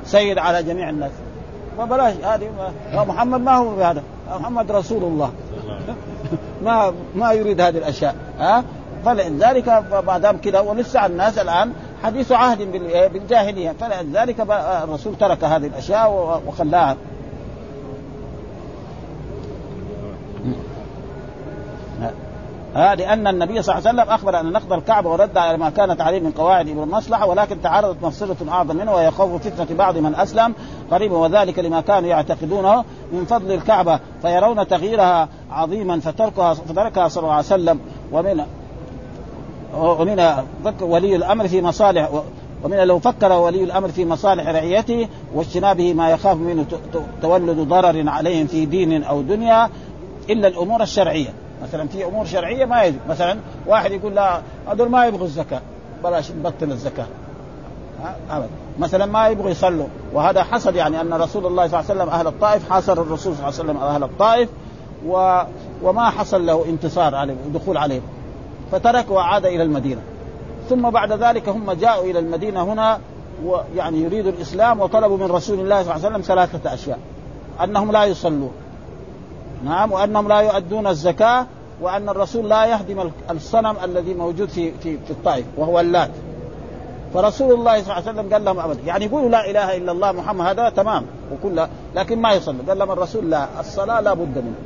[0.05, 1.11] سيد على جميع الناس.
[1.77, 2.49] فبلاش هذه
[2.93, 4.03] محمد ما هو بهذا؟
[4.39, 5.31] محمد رسول الله.
[6.65, 8.15] ما ما يريد هذه الأشياء.
[8.39, 8.63] ها؟
[9.05, 11.73] فلذلك ما دام كذا ولسه الناس الآن
[12.03, 12.61] حديث عهد
[13.13, 13.75] بالجاهلية.
[13.79, 14.39] فلذلك
[14.83, 16.97] الرسول ترك هذه الأشياء وخلاها.
[22.75, 26.01] ها لأن النبي صلى الله عليه وسلم أخبر أن نقض الكعبة ورد على ما كانت
[26.01, 30.55] عليه من قواعد المصلحة ولكن تعرضت مفسدة أعظم منه وهي خوف فتنة بعض من أسلم
[30.91, 37.33] قريبا وذلك لما كانوا يعتقدونه من فضل الكعبة فيرون تغييرها عظيما فتركها فتركها صلى الله
[37.33, 37.79] عليه وسلم.
[38.11, 38.45] ومن
[39.77, 40.43] ومن
[40.81, 42.09] ولي الأمر في مصالح
[42.63, 46.65] ومن لو فكر ولي الأمر في مصالح رعيته واجتنابه ما يخاف منه
[47.21, 49.69] تولد ضرر عليهم في دين أو دنيا
[50.29, 51.29] إلا الأمور الشرعية.
[51.63, 52.99] مثلا في أمور شرعية ما يجب.
[53.09, 55.61] مثلا واحد يقول لا هذول ما يبغوا الزكاة.
[56.03, 57.05] بلاش نبطل الزكاة.
[58.79, 59.87] مثلا ما يبغوا يصلوا.
[60.13, 63.47] وهذا حصل يعني أن رسول الله صلى الله عليه وسلم أهل الطائف حاصر الرسول صلى
[63.49, 64.49] الله عليه وسلم أهل الطائف
[65.07, 65.41] و
[65.83, 68.01] وما حصل له انتصار عليه دخول عليه
[68.71, 70.01] فترك وعاد إلى المدينة.
[70.69, 72.99] ثم بعد ذلك هم جاءوا إلى المدينة هنا
[73.45, 76.99] ويعني يريدوا الإسلام وطلبوا من رسول الله صلى الله عليه وسلم ثلاثة أشياء.
[77.63, 78.51] أنهم لا يصلون.
[79.65, 81.45] نعم وأنهم لا يؤدون الزكاة
[81.81, 86.11] وأن الرسول لا يهدم الصنم الذي موجود في في في الطائف وهو اللات.
[87.13, 90.11] فرسول الله صلى الله عليه وسلم قال لهم أبدا يعني يقولوا لا إله إلا الله
[90.11, 94.61] محمد هذا تمام وكل لكن ما يصلي قال لهم الرسول لا الصلاة لا بد منها.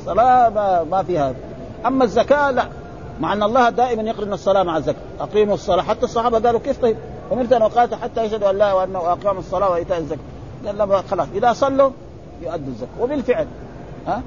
[0.00, 1.34] الصلاة ما, ما فيها.
[1.86, 2.68] أما الزكاة لا.
[3.20, 5.00] مع أن الله دائما يقرن الصلاة مع الزكاة.
[5.20, 5.82] أقيموا الصلاة.
[5.82, 6.96] حتى الصحابة قالوا كيف طيب؟
[7.32, 10.18] أمرت أن أقاتل حتى يشهدوا أن لا وانه اقام الصلاة وإيتاء الزكاة.
[10.66, 11.28] قال لهم خلاص.
[11.34, 11.90] إذا صلوا
[12.42, 12.88] يؤدوا الزكاة.
[13.00, 13.46] وبالفعل
[14.06, 14.22] ها؟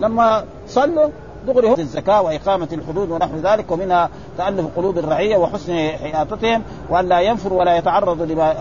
[0.00, 1.08] لما صلوا
[1.46, 7.60] دغري الزكاة وإقامة الحدود ونحو ذلك ومنها تألف قلوب الرعية وحسن حياطتهم وأن لا ينفروا
[7.60, 8.54] ولا يتعرضوا لما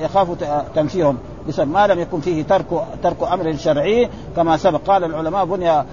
[0.00, 0.28] يخاف
[0.74, 1.18] تنفيرهم.
[1.48, 2.64] بسبب ما لم يكن فيه ترك
[3.02, 4.80] ترك أمر شرعي كما سبق.
[4.86, 5.84] قال العلماء بني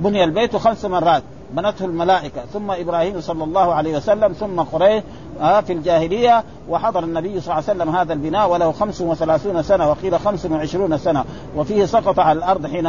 [0.00, 1.22] بني البيت خمس مرات.
[1.52, 5.02] بنته الملائكة ثم إبراهيم صلى الله عليه وسلم ثم قريش
[5.40, 10.20] في الجاهلية وحضر النبي صلى الله عليه وسلم هذا البناء وله خمس وثلاثون سنة وقيل
[10.20, 11.24] خمس وعشرون سنة
[11.56, 12.86] وفيه سقط على الأرض حين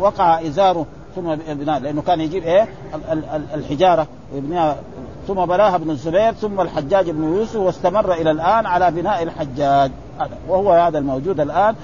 [0.00, 2.68] وقع إزاره ثم بناء لأنه كان يجيب إيه؟
[3.54, 4.76] الحجارة ويبنيها
[5.28, 9.90] ثم بناها ابن الزبير ثم الحجاج بن يوسف واستمر إلى الآن على بناء الحجاج.
[10.48, 11.74] وهو هذا الموجود الآن.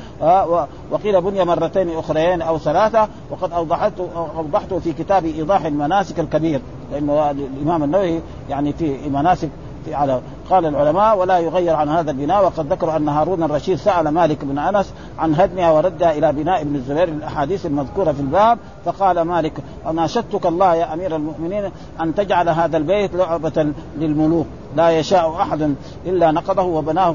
[0.90, 6.60] وقيل بني مرتين أخريين أو ثلاثة وقد اوضحته اوضحته في كتاب إيضاح المناسك الكبير
[6.92, 8.20] لأنه الإمام النووي
[8.50, 9.48] يعني في مناسك
[9.84, 10.20] في على
[10.52, 14.58] قال العلماء ولا يغير عن هذا البناء وقد ذكروا أن هارون الرشيد سأل مالك بن
[14.58, 19.52] أنس عن هدمها وردها إلى بناء ابن الزبير الأحاديث المذكورة في الباب فقال مالك
[19.90, 24.46] اناشدتك الله يا أمير المؤمنين أن تجعل هذا البيت لعبة للملوك
[24.76, 25.74] لا يشاء أحد
[26.06, 27.12] إلا نقضه وبناه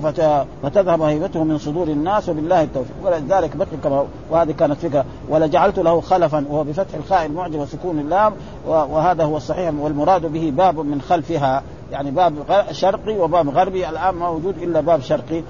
[0.64, 2.96] فتذهب هيبته من صدور الناس وبالله التوفيق.
[3.04, 5.06] ولذلك بقي كما وهذه كانت فكرة.
[5.30, 8.34] ولجعلت له خلفا وهو بفتح الخاء المعجم وسكون اللام
[8.68, 12.34] وهذا هو الصحيح والمراد به باب من خلفها يعني باب
[12.72, 15.44] شرقي وباب غربي الآن ما موجود إلا باب شرقي.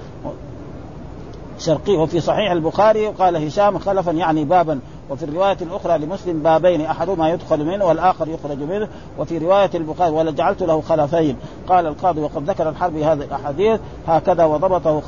[1.58, 4.80] شرقي وفي صحيح البخاري قال هشام خلفا يعني بابا.
[5.10, 8.88] وفي الرواية الأخرى لمسلم بابين أحدهما يدخل منه والآخر يخرج منه.
[9.18, 11.36] وفي رواية البخاري ولجعلت له خلفين.
[11.68, 15.02] قال القاضي وقد ذكر الحربي هذه الأحاديث هكذا وضبطه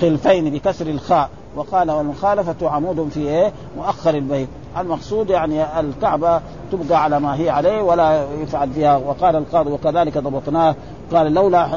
[0.00, 1.30] خلفين بكسر الخاء.
[1.56, 4.48] وقال والمخالفة عمود في إيه؟ مؤخر البيت.
[4.78, 6.40] المقصود يعني الكعبة
[6.72, 8.96] تبقى على ما هي عليه ولا يفعل فيها.
[8.96, 10.74] وقال القاضي وكذلك ضبطناه.
[11.12, 11.68] قال لولا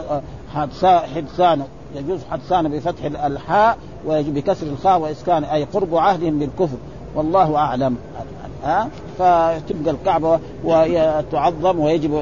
[0.54, 1.64] حدثان
[1.96, 6.78] يجوز حدثان بفتح الحاء ويجب بكسر الخاء وإسكان أي قرب عهدهم بالكفر
[7.16, 7.98] والله أعلم.
[8.64, 12.20] ها؟ فتبقى الكعبة وتعظم ويجب آه،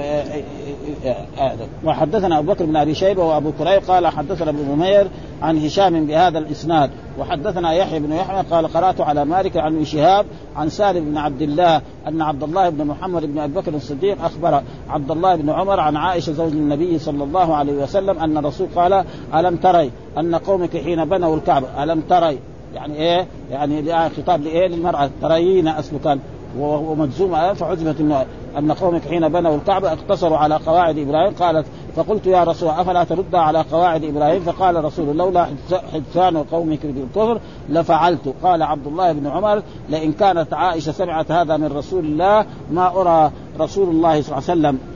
[1.05, 5.07] آه، آه، وحدثنا أبو بكر بن أبي شيبة وأبو كريب قال حدثنا ابن نمير
[5.41, 10.25] عن هشام بهذا الإسناد وحدثنا يحيى بن يحيى قال قرأت على مالك عن ابن شهاب
[10.55, 14.61] عن سالم بن عبد الله أن عبد الله بن محمد بن أبي بكر الصديق أخبر
[14.89, 19.05] عبد الله بن عمر عن عائشة زوج النبي صلى الله عليه وسلم أن الرسول قال
[19.33, 22.39] ألم تري أن قومك حين بنوا الكعبة؟ ألم تري
[22.75, 25.09] يعني إيه؟ يعني خطاب لإيه؟ للمرأة.
[25.21, 26.19] تريين أصله كان
[26.59, 28.25] ومجزوم فعزمت
[28.57, 31.33] ان قومك حين بنوا الكعبة اقتصروا على قواعد إبراهيم.
[31.33, 31.65] قالت
[31.95, 35.47] فقلت يا رسول أفلا ترد على قواعد إبراهيم؟ فقال رسول لولا
[35.93, 38.33] حدثان قومك بالكفر لفعلت.
[38.43, 43.31] قال عبد الله بن عمر لئن كانت عائشة سمعت هذا من رسول الله ما أرى
[43.59, 44.90] رسول الله صلى الله عليه وسلم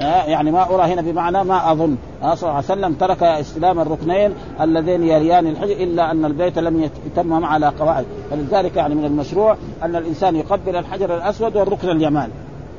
[0.00, 1.96] يعني ما أرى هنا بمعنى ما أظن.
[2.20, 7.44] صلى الله عليه وسلم ترك استلام الركنين اللذين يليان الحج إلا أن البيت لم يتمم
[7.44, 8.06] على قواعد.
[8.30, 12.32] فلذلك يعني من المشروع أن الإنسان يقبل الحجر الأسود والركن اليماني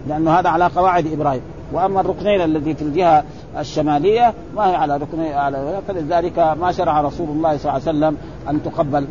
[0.08, 1.42] لأنه هذا على قواعد إبراهيم.
[1.74, 3.24] وأما الركنين الذي في الجهة
[3.60, 8.18] الشمالية ما هي على ركنين على فلذلك ما شرع رسول الله صلى الله عليه وسلم
[8.50, 9.08] أن تقبل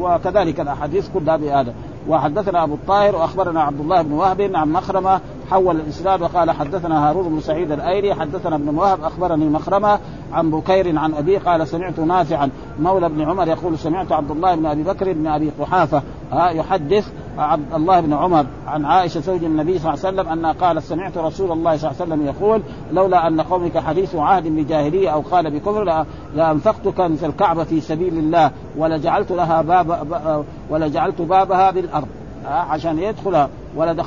[0.00, 1.74] وكذلك الأحاديث كلها بهذا.
[2.08, 5.20] وحدثنا أبو الطاهر وأخبرنا عبد الله بن وهب عن مخرمة
[5.50, 9.98] حول الإسناد وقال حدثنا هارون بن سعيد الأيلي حدثنا ابن وهب أخبرني مخرمة
[10.32, 12.50] عن بكير عن أبي قال سمعت نافعا.
[12.80, 17.74] مولى بن عمر يقول سمعت عبد الله بن أبي بكر بن أبي قحافة يحدث عبد
[17.74, 21.52] الله بن عمر عن عائشة زوج النبي صلى الله عليه وسلم أنها قالت سمعت رسول
[21.52, 26.04] الله صلى الله عليه وسلم يقول لولا أن قومك حديث عهد بجاهلية أو قال بكفر
[26.34, 32.08] لانفقت كنز الكعبة في سبيل الله ولجعلت لها باب ولجعلت بابها بالأرض.
[32.46, 33.48] عشان يدخلها.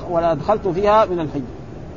[0.09, 1.41] ولا دخلت فيها من الحج.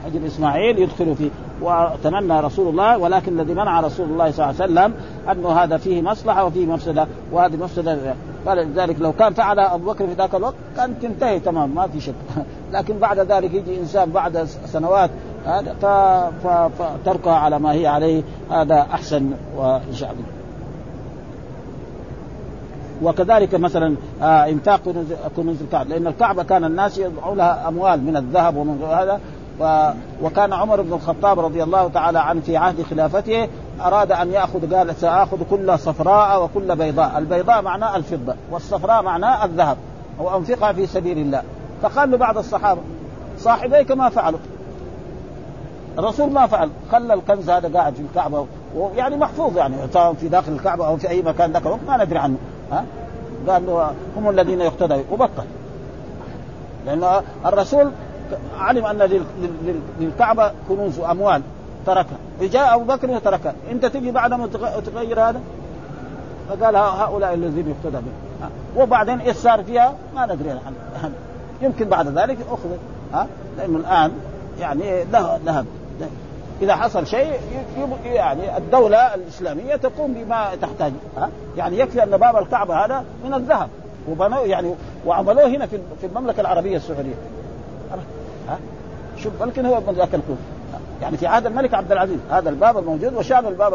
[0.04, 1.30] حجر إسماعيل يدخل فيه.
[1.62, 4.94] وتمنى رسول الله ولكن الذي منع رسول الله صلى الله عليه وسلم
[5.30, 7.06] أنه هذا فيه مصلحة وفيه مفسدة.
[7.32, 8.14] وهذه مفسدة
[8.46, 12.00] قال لذلك لو كان فعل أبو بكر في ذاك الوقت كان تنتهي تمام ما في
[12.00, 12.14] شك.
[12.72, 15.10] لكن بعد ذلك يجي إنسان بعد سنوات
[16.78, 18.22] فتركها على ما هي عليه.
[18.50, 20.24] هذا أحسن وإن شاء الله.
[23.02, 24.80] وكذلك مثلا آه انفاق
[25.36, 25.88] كنوز الكعبة.
[25.88, 29.20] لأن الكعبة كان الناس يضعون لها أموال من الذهب ومن هذا.
[30.22, 33.48] وكان عمر بن الخطاب رضي الله تعالى عنه في عهد خلافته
[33.80, 39.76] أراد أن يأخذ قال سأخذ كل صفراء وكل بيضاء، البيضاء معناه الفضة والصفراء معناه الذهب
[40.18, 41.42] وانفقها في سبيل الله،
[41.82, 42.80] فقال له بعض الصحابة
[43.38, 44.38] صاحبيك ما فعلوا
[45.98, 46.70] الرسول ما فعل.
[46.92, 48.46] خلى الكنز هذا قاعد في الكعبة.
[48.76, 52.36] ويعني محفوظ يعني سواء في داخل الكعبة أو في أي مكان ذاك ما ندري عنه.
[52.72, 52.84] ها؟
[53.48, 55.02] قال له هم الذين يقتدى.
[55.12, 55.44] وبطل.
[56.86, 57.90] لأن الرسول
[58.58, 59.22] علم أن
[60.00, 61.42] للكعبة كنوز وأموال.
[61.86, 62.18] تركها.
[62.40, 64.46] جاء أبو بكر وتركها أنت تجي بعد ما
[64.86, 65.40] تغير هذا؟
[66.48, 68.50] فقال هؤلاء الذين يقتدى بهم.
[68.76, 71.12] وبعدين إيش صار فيها؟ ما ندري عنه
[71.62, 72.68] يمكن بعد ذلك اخذ
[73.12, 73.26] ها؟
[73.58, 74.12] لأنه الآن
[74.60, 75.66] يعني له ذهب
[76.62, 77.32] إذا حصل شيء
[78.04, 83.68] يعني الدولة الإسلامية تقوم بما تحتاج ها؟ يعني يكفي أن باب الكعبة هذا من الذهب.
[84.08, 84.74] وبنوه يعني
[85.06, 87.14] وعملوه هنا في المملكة العربية السعودية.
[88.48, 88.58] ها؟
[89.16, 90.38] شوف بلكن هو من ذاك الكوف
[91.02, 93.74] يعني في عهد الملك عبد العزيز هذا الباب الموجود وشان الباب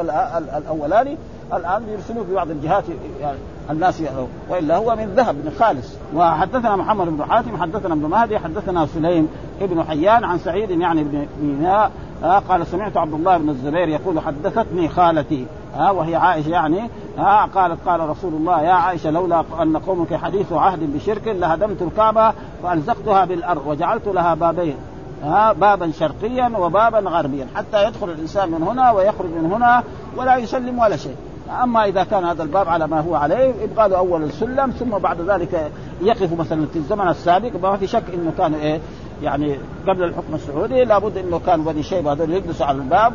[0.57, 1.17] الأولاني
[1.53, 2.83] الآن يرسلوه في بعض الجهات
[3.21, 3.37] يعني
[3.69, 4.03] الناس
[4.49, 5.93] وإلا هو من ذهب من خالص.
[6.15, 9.29] وحدثنا محمد بن حاتم حدثنا ابن مهدي حدثنا سليم
[9.61, 11.91] ابن حيان عن سعيد يعني بن ميناء
[12.23, 15.45] آه قال سمعت عبد الله بن الزبير يقول حدثتني خالتي
[15.75, 20.53] آه وهي عائشة يعني آه قالت قال رسول الله يا عائشة لولا أن قومك حديث
[20.53, 24.75] عهد بشرك لهدمت الكعبة والزقتها بالأرض وجعلت لها بابين
[25.23, 29.83] ها بابا شرقيا وبابا غربيا حتى يدخل الإنسان من هنا ويخرج من هنا
[30.17, 31.15] ولا يسلم ولا شيء.
[31.63, 35.21] أما إذا كان هذا الباب على ما هو عليه يبقى له أول السلم ثم بعد
[35.21, 38.79] ذلك يقف مثلا في الزمن السابق ما في شك إنه كان إيه؟
[39.23, 39.57] يعني
[39.87, 43.13] قبل الحكم السعودي لابد إنه كان بني شيبه هذول يجلسوا على الباب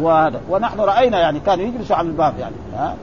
[0.00, 0.40] وهذا.
[0.50, 2.96] ونحن رأينا يعني كانوا يجلسوا على الباب يعني ها؟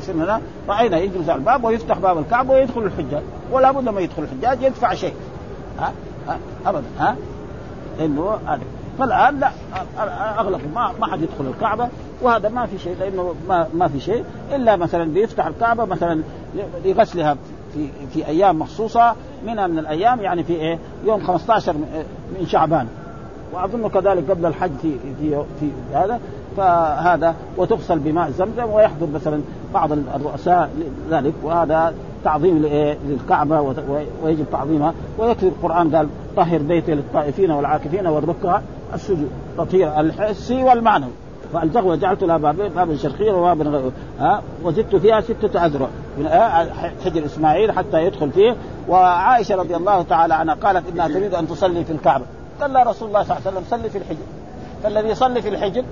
[0.00, 3.22] سننا رأينا يجلس على الباب ويفتح باب الكعبة ويدخل الحجاج.
[3.52, 5.14] ولا بد لما يدخل الحجاج يدفع شيء
[5.78, 5.92] ها,
[6.28, 7.16] ها؟ ابدا ها؟
[8.00, 8.62] إنه هذا.
[8.98, 9.50] فالآن لا
[10.40, 11.88] أغلب ما ما حد يدخل الكعبة
[12.22, 14.24] وهذا ما في شيء لأنه ما ما في شيء.
[14.52, 16.22] إلا مثلا بيفتح الكعبة مثلا
[16.84, 17.36] لغسلها
[17.74, 19.14] في في أيام مخصوصة
[19.46, 21.72] منها من الأيام يعني في إيه؟ يوم 15
[22.40, 22.86] من شعبان.
[23.52, 26.20] وأظن كذلك قبل الحج في في في هذا.
[26.56, 29.40] فهذا وتغسل بماء زمزم ويحضر مثلا
[29.74, 30.70] بعض الرؤساء
[31.10, 31.94] ذلك وهذا
[32.24, 32.62] تعظيم
[33.08, 33.74] للكعبة
[34.22, 34.94] ويجب تعظيمها.
[35.18, 38.60] ويكفي القرآن قال طهر بيتي للطائفين والعاكفين والركع
[38.94, 41.10] السجود تطهير الحسي والمعنوي
[41.52, 45.88] فالزغ وجعلت لها بابين بابا شرقيا وبابا ها وزدت فيها ستة أذرع.
[46.18, 46.28] من
[47.04, 48.56] حجر إسماعيل حتى يدخل فيه.
[48.88, 52.24] وعائشة رضي الله تعالى عنها قالت إنها تريد أن تصلي في الكعبة.
[52.60, 54.24] قال لا رسول الله صلى الله عليه وسلم صلي في الحجر.
[54.82, 55.84] فالذي يصلي في الحجر؟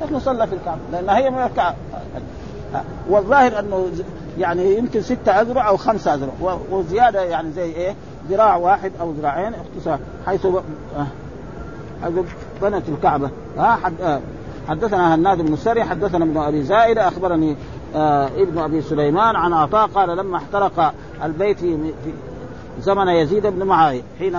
[0.00, 1.76] كيف نصلى في الكعبة لأنها هي من الكعبة.
[3.10, 3.86] والظاهر أنه
[4.38, 6.58] يعني يمكن ستة أذرع أو خمسة أذرع.
[6.70, 7.94] وزيادة يعني زي إيه؟
[8.30, 10.46] ذراع واحد أو ذراعين اختصار حيث
[12.62, 13.30] بنت الكعبة.
[13.58, 14.20] ها حد
[14.68, 17.56] حدثنا هناد بن سري حدثنا ابن أبي زائده أخبرني
[17.94, 20.94] آه ابن أبي سليمان عن عطاء قال لما احترق
[21.24, 21.92] البيت في
[22.80, 24.38] زمن يزيد بن معاوية حين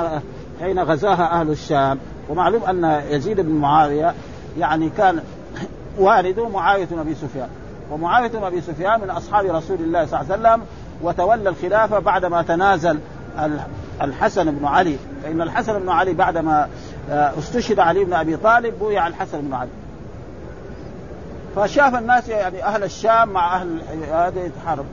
[0.61, 1.99] حين غزاها أهل الشام.
[2.29, 4.13] ومعلوم أن يزيد بن معاوية
[4.59, 5.19] يعني كان
[5.99, 7.49] والده معاوية بن أبي سفيان.
[7.91, 10.65] ومعاوية بن أبي سفيان من أصحاب رسول الله صلى الله عليه وسلم
[11.01, 12.99] وتولى الخلافه بعدما تنازل
[14.01, 14.97] الحسن بن علي.
[15.23, 16.67] فإن الحسن بن علي بعدما
[17.09, 19.69] آه، استشهد علي بن أبي طالب بويع الحسن بن علي.
[21.55, 23.81] فشاف الناس يعني أهل الشام مع أهل
[24.11, 24.85] هذا يتحارب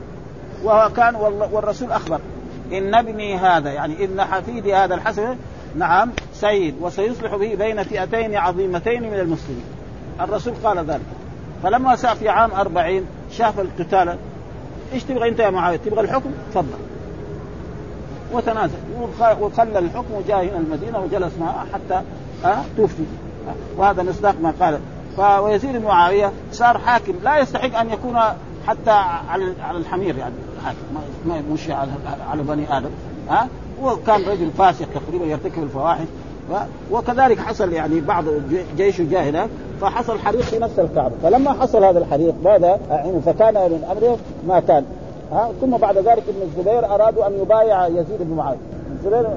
[0.63, 1.15] وكان
[1.51, 2.19] والرسول أخبر
[2.71, 5.37] إن ابني هذا يعني إن حفيدي هذا الحسن
[5.75, 9.63] نعم سيد وسيصلح به بين فئتين عظيمتين من المسلمين.
[10.21, 11.05] الرسول قال ذلك.
[11.63, 14.17] فلما ساء في عام أربعين شاف القتال.
[14.93, 16.77] إيش تبغى أنت يا معاوية؟ تبغى الحكم؟ تفضل.
[18.33, 18.77] وتنازل.
[19.41, 22.01] وخلى الحكم وجاء هنا المدينة وجلس معه حتى
[22.45, 23.03] أه توفي.
[23.77, 24.79] وهذا مصداق ما قال
[25.17, 27.13] بن معاويه صار حاكم.
[27.23, 28.19] لا يستحق أن يكون
[28.67, 28.91] حتى
[29.29, 30.33] على على الحمير يعني.
[30.65, 30.77] حاكم
[31.25, 31.91] ما يمشي على
[32.31, 32.89] على بني آدم.
[33.29, 33.47] ها؟
[33.83, 36.07] وكان رجل فاسق تقريبا يرتكب الفواحش.
[36.91, 38.23] وكذلك حصل يعني بعض
[38.77, 39.47] جيش جاهلة
[39.81, 41.13] فحصل حريق في نفس الكعبة.
[41.23, 44.85] فلما حصل هذا الحريق ماذا؟ يعني فكان من أمره ما كان.
[45.31, 48.57] ها؟ ثم بعد ذلك ابن الزبير أرادوا أن يبايع يزيد بن معاوية.
[48.91, 49.27] الزبير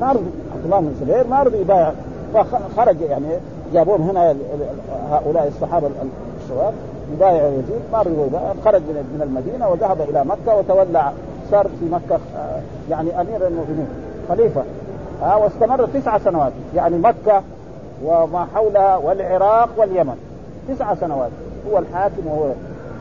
[0.00, 1.92] ما رضي عبد الله بن الزبير ما رضي يبايع.
[2.34, 3.26] فخرج يعني.
[3.72, 4.36] جابون هنا
[5.10, 5.90] هؤلاء الصحابة
[6.44, 6.74] الشباب
[7.12, 11.12] يبايع يزيد ما خرج من المدينة وذهب إلى مكة وتولى
[11.50, 12.60] صار في مكة آه،
[12.90, 13.88] يعني أمير المؤمنين
[14.28, 14.62] خليفة
[15.22, 17.42] ها واستمر تسع سنوات يعني مكة
[18.04, 20.16] وما حولها والعراق واليمن
[20.68, 21.30] تسع سنوات
[21.70, 22.52] هو الحاكم وهو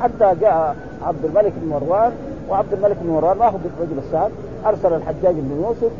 [0.01, 2.11] حتى جاء عبد الملك بن مروان
[2.49, 4.31] وعبد الملك بن مروان ما هو بالرجل السهل
[4.65, 5.91] أرسل الحجاج بن يوسف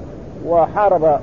[0.48, 1.20] وحارب آه،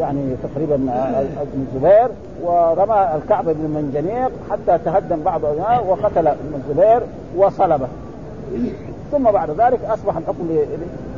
[0.00, 2.08] يعني تقريبا آه، ابن الزبير
[2.42, 5.44] ورمى الكعبه بن منجنيق حتى تهدم بعض
[5.88, 7.02] وقتل ابن الزبير
[7.36, 7.86] وصلبه.
[9.12, 10.48] ثم بعد ذلك أصبح الحكم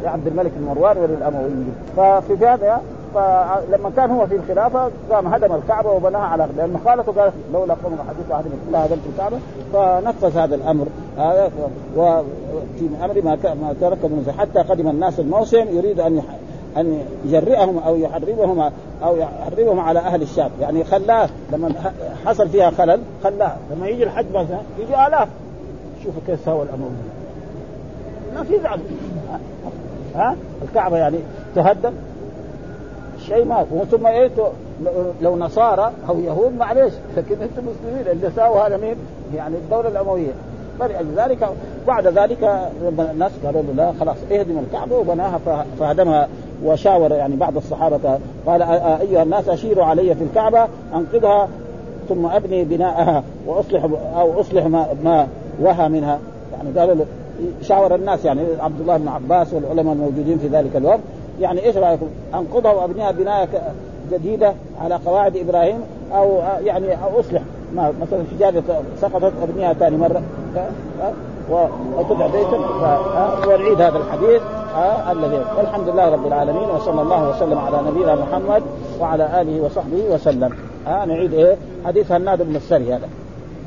[0.03, 1.75] لعبد الملك بن مروان وللأمويين.
[1.97, 2.81] ففي هذا
[3.15, 7.99] فلما كان هو في الخلافة قام هدم الكعبه وبناها على لأنه خالته قالت لولا قوم
[8.09, 9.37] حديث احد لا هدمت الكعبه
[9.73, 10.87] فنفذ هذا الأمر.
[11.19, 11.51] هذا
[11.97, 16.23] وفي أمر ما ما ترك من حتى قدم الناس الموسم يريد أن
[16.77, 18.73] أن يجرئهم أو يحربهم
[19.03, 20.51] أو يحربهم على أهل الشام.
[20.61, 21.93] يعني خلاه لما
[22.27, 23.57] حصل فيها خلل خلاه.
[23.71, 25.29] لما يجي الحج مثلا يجي آلاف.
[26.05, 26.97] شوفوا كيف سوى الامويين
[28.35, 28.81] ما في زعل
[30.15, 31.19] ها؟ الكعبة يعني
[31.55, 31.93] تهدم.
[33.27, 34.31] شيء ما ثم إيه
[35.23, 38.09] لو نصارى أو يهود معلش لكن أنتم مسلمين.
[38.13, 38.97] اللي ساووا هذا مين؟
[39.35, 40.33] يعني الدولة الأموية.
[40.81, 41.49] فلذلك
[41.87, 45.41] بعد ذلك الناس قالوا له لا خلاص اهدم الكعبة وبناها
[45.79, 46.29] فهدمها.
[46.65, 51.49] وشاور يعني بعض الصحابة قال أيها الناس أشيروا علي في الكعبة أنقذها
[52.09, 53.85] ثم أبني بناءها وأصلح
[54.17, 55.27] أو أصلح ما, ما
[55.61, 56.19] وهى منها
[56.53, 57.05] يعني قالوا
[57.63, 61.01] شاور الناس يعني عبد الله بن عباس والعلماء الموجودين في ذلك الوقت
[61.41, 63.49] يعني إيش رأيكم؟ انقضها وأبنيها بنايه
[64.13, 65.81] جديدة على قواعد إبراهيم
[66.13, 67.43] أو يعني أو أصلح
[67.75, 68.63] ما مثلا شجاعه
[69.01, 70.23] سقطت أبنيها ثاني مرة
[71.51, 72.61] وتدع بيتك
[73.49, 74.43] والعيد هذا الحديث
[75.13, 78.63] الذي والحمد لله رب العالمين وصلى الله وسلم على نبينا محمد
[79.01, 80.53] وعلى آله وصحبه وسلم.
[80.87, 83.09] ها نعيد إيه؟ حديث هناد بن السري هذا.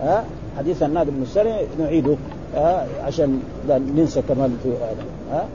[0.02, 0.24] ها
[0.58, 2.16] حديث هناد بن السري نعيده
[2.56, 5.04] ها عشان ننسى كمان في هذا.
[5.32, 5.46] ها؟